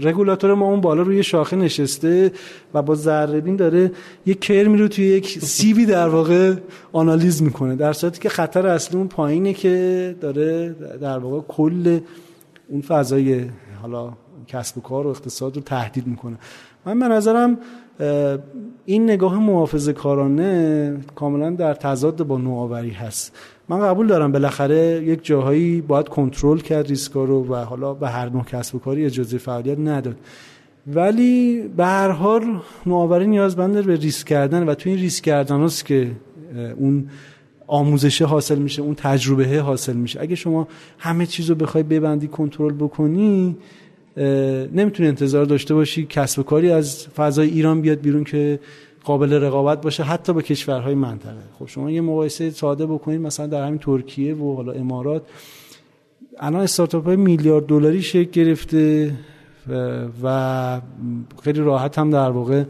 [0.00, 2.32] رگولاتور ما اون بالا روی شاخه نشسته
[2.74, 3.92] و با ذره داره
[4.26, 6.54] یک کرمی رو توی یک سیبی در واقع
[6.92, 12.00] آنالیز می‌کنه در صورتی که خطر اصلی اون پایینه که داره در واقع کل
[12.68, 13.44] اون فضای
[13.82, 14.12] حالا
[14.46, 16.36] کسب و کار و اقتصاد رو تهدید می‌کنه.
[16.86, 17.58] من به نظرم
[18.84, 23.36] این نگاه محافظه کارانه کاملا در تضاد با نوآوری هست.
[23.68, 28.28] من قبول دارم بالاخره یک جاهایی باید کنترل کرد ریسکا رو و حالا به هر
[28.28, 30.16] نوع کسب و کاری اجازه فعالیت نداد.
[30.86, 32.42] ولی به هر حال
[32.86, 36.10] نوآوری نیازمند به ریسک کردن و تو این ریسک کردن هست که
[36.76, 37.08] اون
[37.66, 40.20] آموزشه حاصل میشه اون تجربه حاصل میشه.
[40.20, 43.56] اگه شما همه چیز رو بخوای ببندی کنترل بکنی
[44.72, 48.60] نمی‌تونی انتظار داشته باشی کسب و کاری از فضای ایران بیاد بیرون که
[49.04, 51.42] قابل رقابت باشه حتی با کشورهای منطقه.
[51.58, 55.22] خب شما یه مقایسه ساده بکنید مثلا در همین ترکیه و حالا امارات.
[56.38, 59.12] الان استارتاپ های میلیارد دلاری شکل گرفته
[60.22, 60.80] و
[61.42, 62.64] خیلی راحت هم در واقع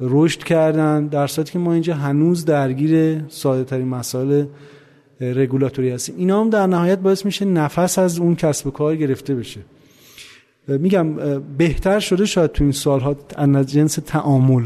[0.00, 4.44] رشد کردن در صورتی که ما اینجا هنوز درگیر ساده ترین مسائل
[5.20, 6.14] رگولاتوری هستیم.
[6.18, 9.60] اینا هم در نهایت باعث میشه نفس از اون کسب و کار گرفته بشه.
[10.78, 14.64] میگم بهتر شده شاید تو این سالها از جنس تعامل.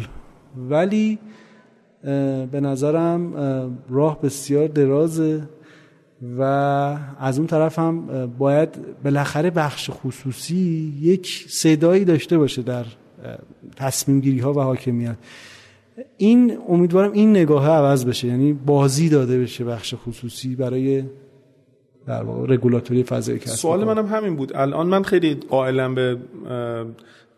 [0.68, 1.18] ولی
[2.52, 3.34] به نظرم
[3.88, 5.42] راه بسیار درازه
[6.38, 6.42] و
[7.18, 8.06] از اون طرف هم
[8.38, 8.68] باید
[9.04, 12.84] بالاخره بخش خصوصی یک صدایی داشته باشه در
[13.76, 15.16] تصمیم گیری ها و حاکمیت.
[16.16, 18.28] این امیدوارم این نگاه عوض بشه.
[18.28, 21.04] یعنی بازی داده بشه بخش خصوصی برای
[22.06, 24.56] در واقع رگولاتوری فضای کسب سوال منم همین بود.
[24.56, 26.16] الان من خیلی قائلم به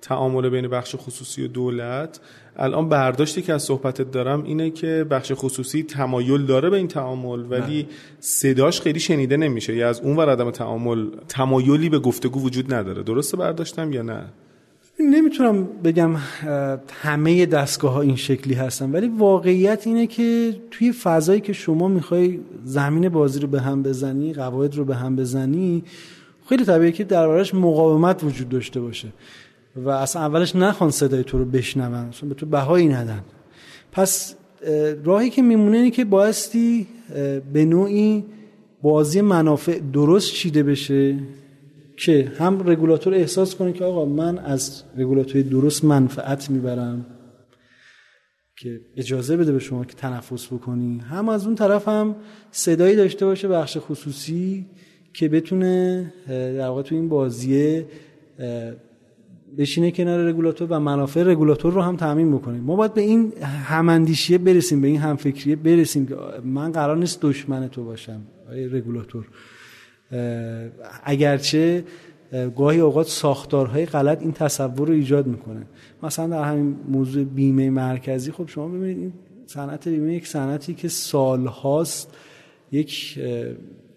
[0.03, 2.21] تعامل بین بخش خصوصی و دولت.
[2.57, 7.51] الان برداشتی که از صحبتت دارم اینه که بخش خصوصی تمایل داره به این تعامل
[7.51, 7.89] ولی نه.
[8.21, 9.77] صداش خیلی شنیده نمیشه.
[9.77, 13.03] یا از اون ور عدم تعامل تمایلی به گفتگو وجود نداره.
[13.03, 14.25] درسته برداشتم یا نه؟
[15.01, 16.17] نمی‌تونم بگم
[17.03, 22.41] همه دستگاه ها این شکلی هستن ولی واقعیت اینه که توی فضایی که شما می‌خوای
[22.65, 25.85] زمین بازی رو به هم بزنی قواعد رو به هم بزنی
[26.49, 29.09] خیلی طبیعیه که دربارش مقاومت وجود داشته باشه
[29.77, 33.23] و اصلا اولش نخوان صدای تو رو بشنون به تو بهایی ندن.
[33.93, 34.35] پس
[35.05, 36.87] راهی که میمونه اینه که بایستی
[37.53, 38.25] به نوعی
[38.83, 41.19] بازی منافع درست چیده بشه
[41.97, 47.07] که هم رگولاتور احساس کنه که آقا من از رگولاتوری درست منفعت می‌برم
[48.59, 50.99] که اجازه بده به شما که تنفس بکنی.
[50.99, 52.17] هم از اون طرف هم
[52.51, 54.67] صدایی داشته باشه بخش خصوصی
[55.15, 57.87] که بتونه در واقع تو این بازیه
[59.59, 64.39] بشینه کنار رگولاتور و منافع رگولاتور رو هم تعمین بکنیم ما باید به این هماندیشیه
[64.39, 68.21] برسیم به این همفکریه برسیم که من قرار نیست دشمن تو باشم
[68.73, 69.27] رگولاتور.
[71.05, 71.85] اگرچه
[72.57, 75.67] گاهی اوقات ساختارهای غلط این تصور رو ایجاد می‌کنه.
[76.03, 79.13] مثلا در همین موضوع بیمه مرکزی خب شما ببینید این
[79.47, 82.15] صنعت بیمه یک صنعتی که سالهاست
[82.73, 83.19] یک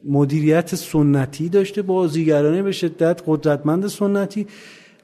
[0.03, 4.47] مدیریت سنتی داشته بازیگرانه به شدت قدرتمند سنتی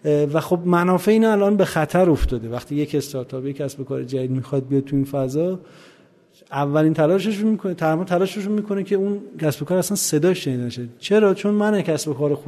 [0.06, 2.50] و خب منافع این الان به خطر افتاده.
[2.50, 5.60] وقتی یک استارتاپ یک کسب کار جدید می‌خواد بیاد تو این فضا
[6.52, 10.88] اولین تلاشش می‌کنه تمام تلاشش می‌کنه که اون کسب کار اصلا صداش شنیده نشه.
[11.00, 12.40] چرا؟ چون من کسب کار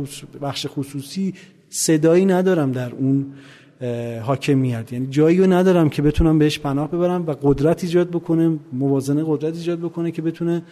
[0.42, 1.34] بخش خصوصی
[1.70, 3.26] صدایی ندارم در اون
[4.22, 4.94] حاکمیت.
[4.94, 9.56] یعنی جایی رو ندارم که بتونم بهش پناه ببرم و قدرت ایجاد بکنه موازنه قدرت
[9.56, 10.64] ایجاد بکنه که بتونه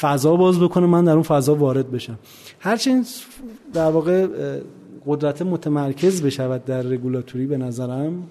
[0.00, 2.18] فضا باز بکنه من در اون فضا وارد بشم.
[2.60, 3.06] هرچند
[3.72, 4.26] در واقع
[5.06, 8.22] قدرت متمرکز بشود در رگولاتوری به نظرم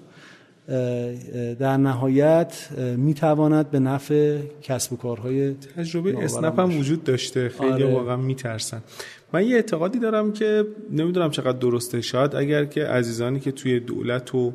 [1.58, 7.48] در نهایت می‌تواند به نفع کسب و کارهای تجربه اسنپ هم وجود داشته.
[7.48, 7.92] خیلی آره.
[7.94, 8.82] واقعا میترسن.
[9.32, 12.00] من یه اعتقادی دارم که نمی‌دونم چقدر درسته.
[12.00, 14.52] شاید اگر که عزیزانی که توی دولت و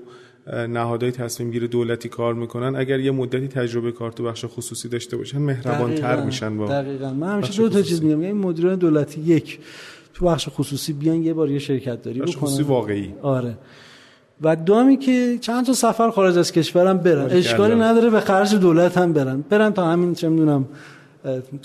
[0.70, 5.18] نهادهای تصمیم گیر دولتی کار می‌کنن اگر یه مدتی تجربه کار تو بخش خصوصی داشته
[5.18, 7.13] باشن مهربان تر میشن با دقیقاً.
[7.13, 8.22] من همیشه دو تا چیز میگم.
[8.22, 9.59] یعنی مدیران دولتی یک
[10.13, 12.34] تو بخش خصوصی بیان یه بار یه شرکت داری بکنن.
[12.34, 13.13] خصوصی واقعی.
[13.22, 13.57] آره.
[14.42, 17.28] و دومی که چند تا سفر خارج از کشورم برن.
[17.30, 19.44] اشکالی نداره به خرج دولت هم برن.
[19.50, 20.66] برن تا همین چه می‌دونم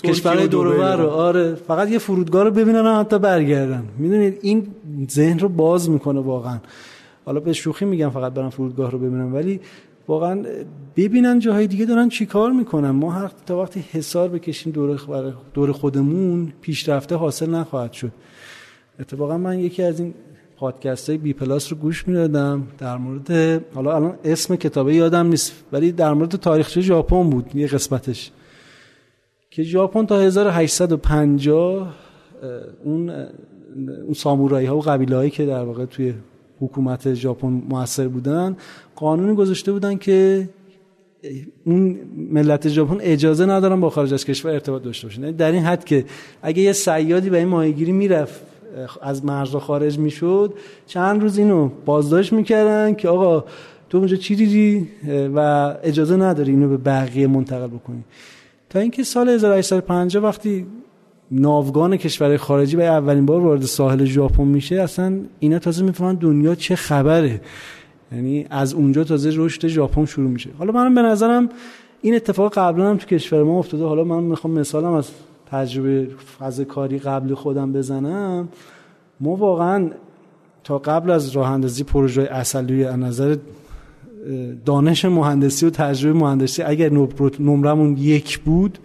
[0.03, 1.09] کشورهای دور رو.
[1.09, 3.83] آره فقط یه فرودگاه رو ببینن حتی برگردن.
[3.97, 4.67] می‌دونید این
[5.11, 6.59] ذهن رو باز می‌کنه واقعا.
[7.25, 9.59] حالا به شوخی میگم فقط برن فرودگاه رو ببینن ولی
[10.07, 10.43] واقعا
[10.95, 12.89] ببینن جاهای دیگه دارن چیکار می‌کنن.
[12.89, 14.99] ما هر تا وقتی حسار بکشیم دور
[15.53, 18.11] دور خودمون پیشرفته حاصل نخواهد شد.
[18.99, 20.13] اتفاقا من یکی از این
[20.63, 22.67] پادکست های بی پلاس رو گوش می‌دادم.
[22.77, 27.67] در مورد حالا الان اسم کتابه یادم نیست ولی در مورد تاریخچه ژاپن بود یه
[27.67, 28.31] قسمتش.
[29.51, 31.95] که ژاپن تا 1850
[32.83, 33.09] اون
[34.05, 36.13] اون سامورایی ها و قبیله هایی که در واقع توی
[36.59, 38.57] حکومت ژاپن موثر بودن
[38.95, 40.49] قانونی گذاشته بودن که
[41.65, 41.99] اون
[42.31, 45.21] ملت ژاپن اجازه ندارن با خارج از کشور ارتباط داشته باشن.
[45.21, 46.05] یعنی در این حد که
[46.41, 48.52] اگه یه سیادی به این ماهیگیری می‌رفت
[49.01, 50.53] از مرز خارج می‌شد.
[50.87, 53.45] چند روز اینو بازداشت می‌کردن که آقا
[53.89, 54.87] تو اونجا چی دیدی؟
[55.35, 55.39] و
[55.83, 58.03] اجازه نداری اینو به بقیه منتقل بکنی.
[58.69, 60.65] تا اینکه سال 1850 وقتی
[61.31, 66.55] ناوگان کشور خارجی به اولین بار وارد ساحل ژاپن میشه اصلا اینا تازه می‌فهمن دنیا
[66.55, 67.41] چه خبره.
[68.11, 70.49] یعنی از اونجا تازه رشد ژاپن شروع میشه.
[70.57, 71.49] حالا منم به نظرم
[72.01, 73.85] این اتفاق قبلا هم تو کشور ما افتاده.
[73.85, 75.09] حالا من می‌خوام مثالم از
[75.53, 78.49] تجربه فاز کاری قبل خودم بزنم
[79.19, 79.89] ما واقعا
[80.63, 83.37] تا قبل از راه اندازی پروژه اصلی از نظر
[84.65, 86.89] دانش مهندسی و تجربه مهندسی اگر
[87.39, 88.79] نمرمون یک بود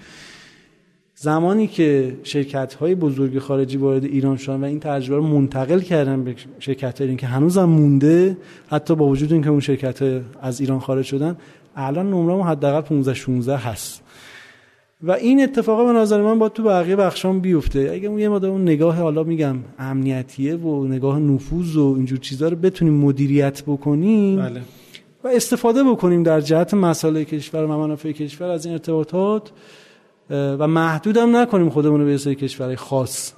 [1.15, 6.25] زمانی که شرکت های بزرگ خارجی وارد ایران شدن و این تجربه رو منتقل کردن
[6.25, 8.37] به شرکت های که هنوزم مونده
[8.71, 11.37] حتی با وجود اینکه اون شرکت از ایران خارج شدن
[11.77, 14.03] الان نمرمون حداقل 15 16 هست.
[15.03, 18.51] و این اتفاق به نظر من با تو بقیه بخشام بیفته اگه اون یه مدام
[18.51, 24.37] اون نگاه حالا میگم امنیتیه و نگاه نفوذ و اینجور چیزا رو بتونیم مدیریت بکنیم
[24.37, 24.61] بله.
[25.25, 29.53] و استفاده بکنیم در جهت مسائل کشور و منافع کشور از این ارتباطات
[30.31, 33.33] و محدودم نکنیم خودمون رو به سری کشورهای خاص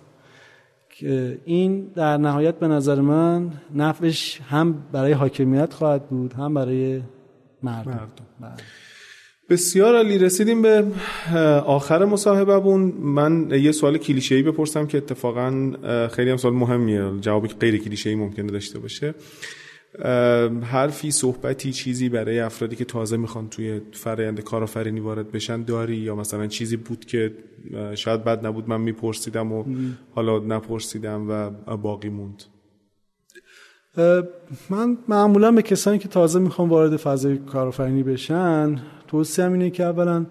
[0.91, 7.01] که این در نهایت به نظر من نفعش هم برای حاکمیت خواهد بود هم برای
[7.63, 8.07] مردم, مردم.
[8.41, 8.53] بله.
[9.51, 10.19] بسیار عالی.
[10.19, 10.85] رسیدیم به
[11.67, 15.73] آخر مصاحبمون من یه سوال کلیشه‌ای بپرسم که اتفاقا
[16.09, 17.11] خیلی هم سوال مهمیه.
[17.21, 19.15] جوابی غیر کلیشه‌ای ممکنه داشته باشه.
[20.63, 26.15] حرفی صحبتی چیزی برای افرادی که تازه می‌خوان توی فرایند کارآفرینی وارد بشن داری؟ یا
[26.15, 27.35] مثلا چیزی بود که
[27.95, 29.65] شاید بد نبود من میپرسیدم و
[30.15, 32.43] حالا نپرسیدم و باقی موند؟
[34.71, 38.77] من معمولا به کسانی که تازه می‌خوان وارد فضای کارآفرینی بشن
[39.11, 40.27] توصیه اینه که اولا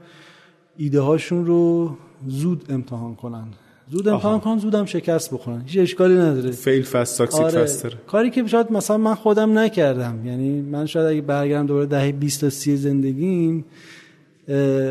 [0.77, 1.95] ایده هاشون رو
[2.27, 3.47] زود امتحان کنن.
[3.91, 5.61] زود امتحان کنن زودم شکست بخورن.
[5.65, 6.51] هیچ اشکالی نداره.
[6.51, 7.63] فیل فست ساکسید آره.
[7.65, 10.25] فستر کاری که شاید مثلا من خودم نکردم.
[10.25, 13.65] یعنی من شاید اگه برگردم دوباره دهه 20 تا 30 زندگیم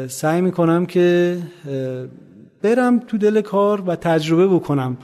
[0.08, 1.38] سعی می‌کنم که
[2.62, 4.96] برم تو دل کار و تجربه بکنم.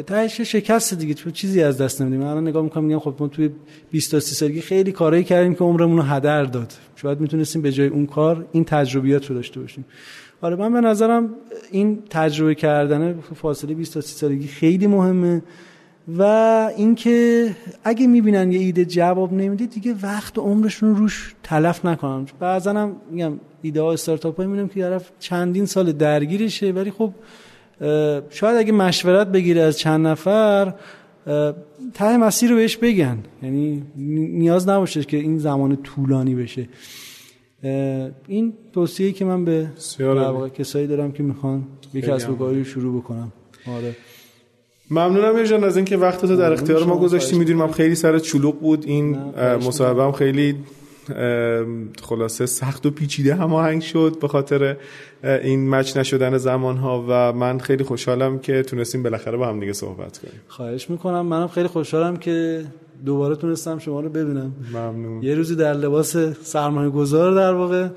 [0.00, 2.22] تهش شکست دیگه تو چیزی از دست نمیدیم.
[2.22, 3.50] الان نگاه می‌کنم میگم خب ما توی
[3.90, 6.72] 20 تا 30 سالگی خیلی کارایی کردیم که عمرمون رو هدر داد.
[6.96, 9.84] شاید می‌تونستیم به جای اون کار این تجربیات رو داشته باشیم.
[10.40, 11.34] آره من به نظرم
[11.70, 15.42] این تجربه کردن فاصله 20 تا 30 سالگی خیلی مهمه
[16.18, 16.22] و
[16.76, 17.50] اینکه
[17.84, 22.26] اگه می‌بینن یه ایده جواب نمیده دیگه وقت و عمرشون روش تلف نکنن.
[22.40, 23.32] بعضا هم میگم
[23.62, 27.12] ایده ها استارتاپ های می‌بینم که طرف چندین سال درگیرشه ولی خب
[28.30, 30.74] شاید اگه مشورت بگیره از چند نفر
[31.94, 33.18] ته مسیر رو بهش بگن.
[33.42, 36.68] یعنی نیاز نباشه که این زمان طولانی بشه.
[38.28, 39.66] این توصیه که من به
[40.54, 41.64] کسایی دارم که می‌خوان
[41.94, 43.32] یک کسب و کاری شروع بکنم.
[43.66, 43.96] آره.
[44.90, 47.38] ممنونم یه جان از اینکه وقت تو در اختیار ما گذاشتی.
[47.38, 48.84] می‌دونیم هم خیلی سر چلوق بود.
[48.86, 49.18] این
[49.66, 50.56] مصاحبه هم خیلی
[52.02, 54.76] خلاصه سخت و پیچیده هماهنگ شد به خاطر
[55.24, 59.72] این مچ نشدن زمان ها و من خیلی خوشحالم که تونستیم بالاخره با هم دیگه
[59.72, 60.40] صحبت کنیم.
[60.48, 61.26] خواهش می‌کنم.
[61.26, 62.64] منم خیلی خوشحالم که
[63.06, 64.52] دوباره تونستم شما رو ببینم.
[64.72, 65.22] ممنون.
[65.22, 67.88] یه روزی در لباس سرمایه گذار در واقع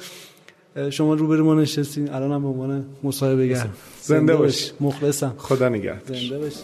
[0.90, 2.14] شما روبرو ما نشستین.
[2.14, 3.68] الان هم به عنوان مصاحبه گر
[4.02, 4.72] زنده باش.
[4.82, 5.34] مخلصم.
[5.38, 6.18] خدا نگهدار.
[6.18, 6.64] زنده باشی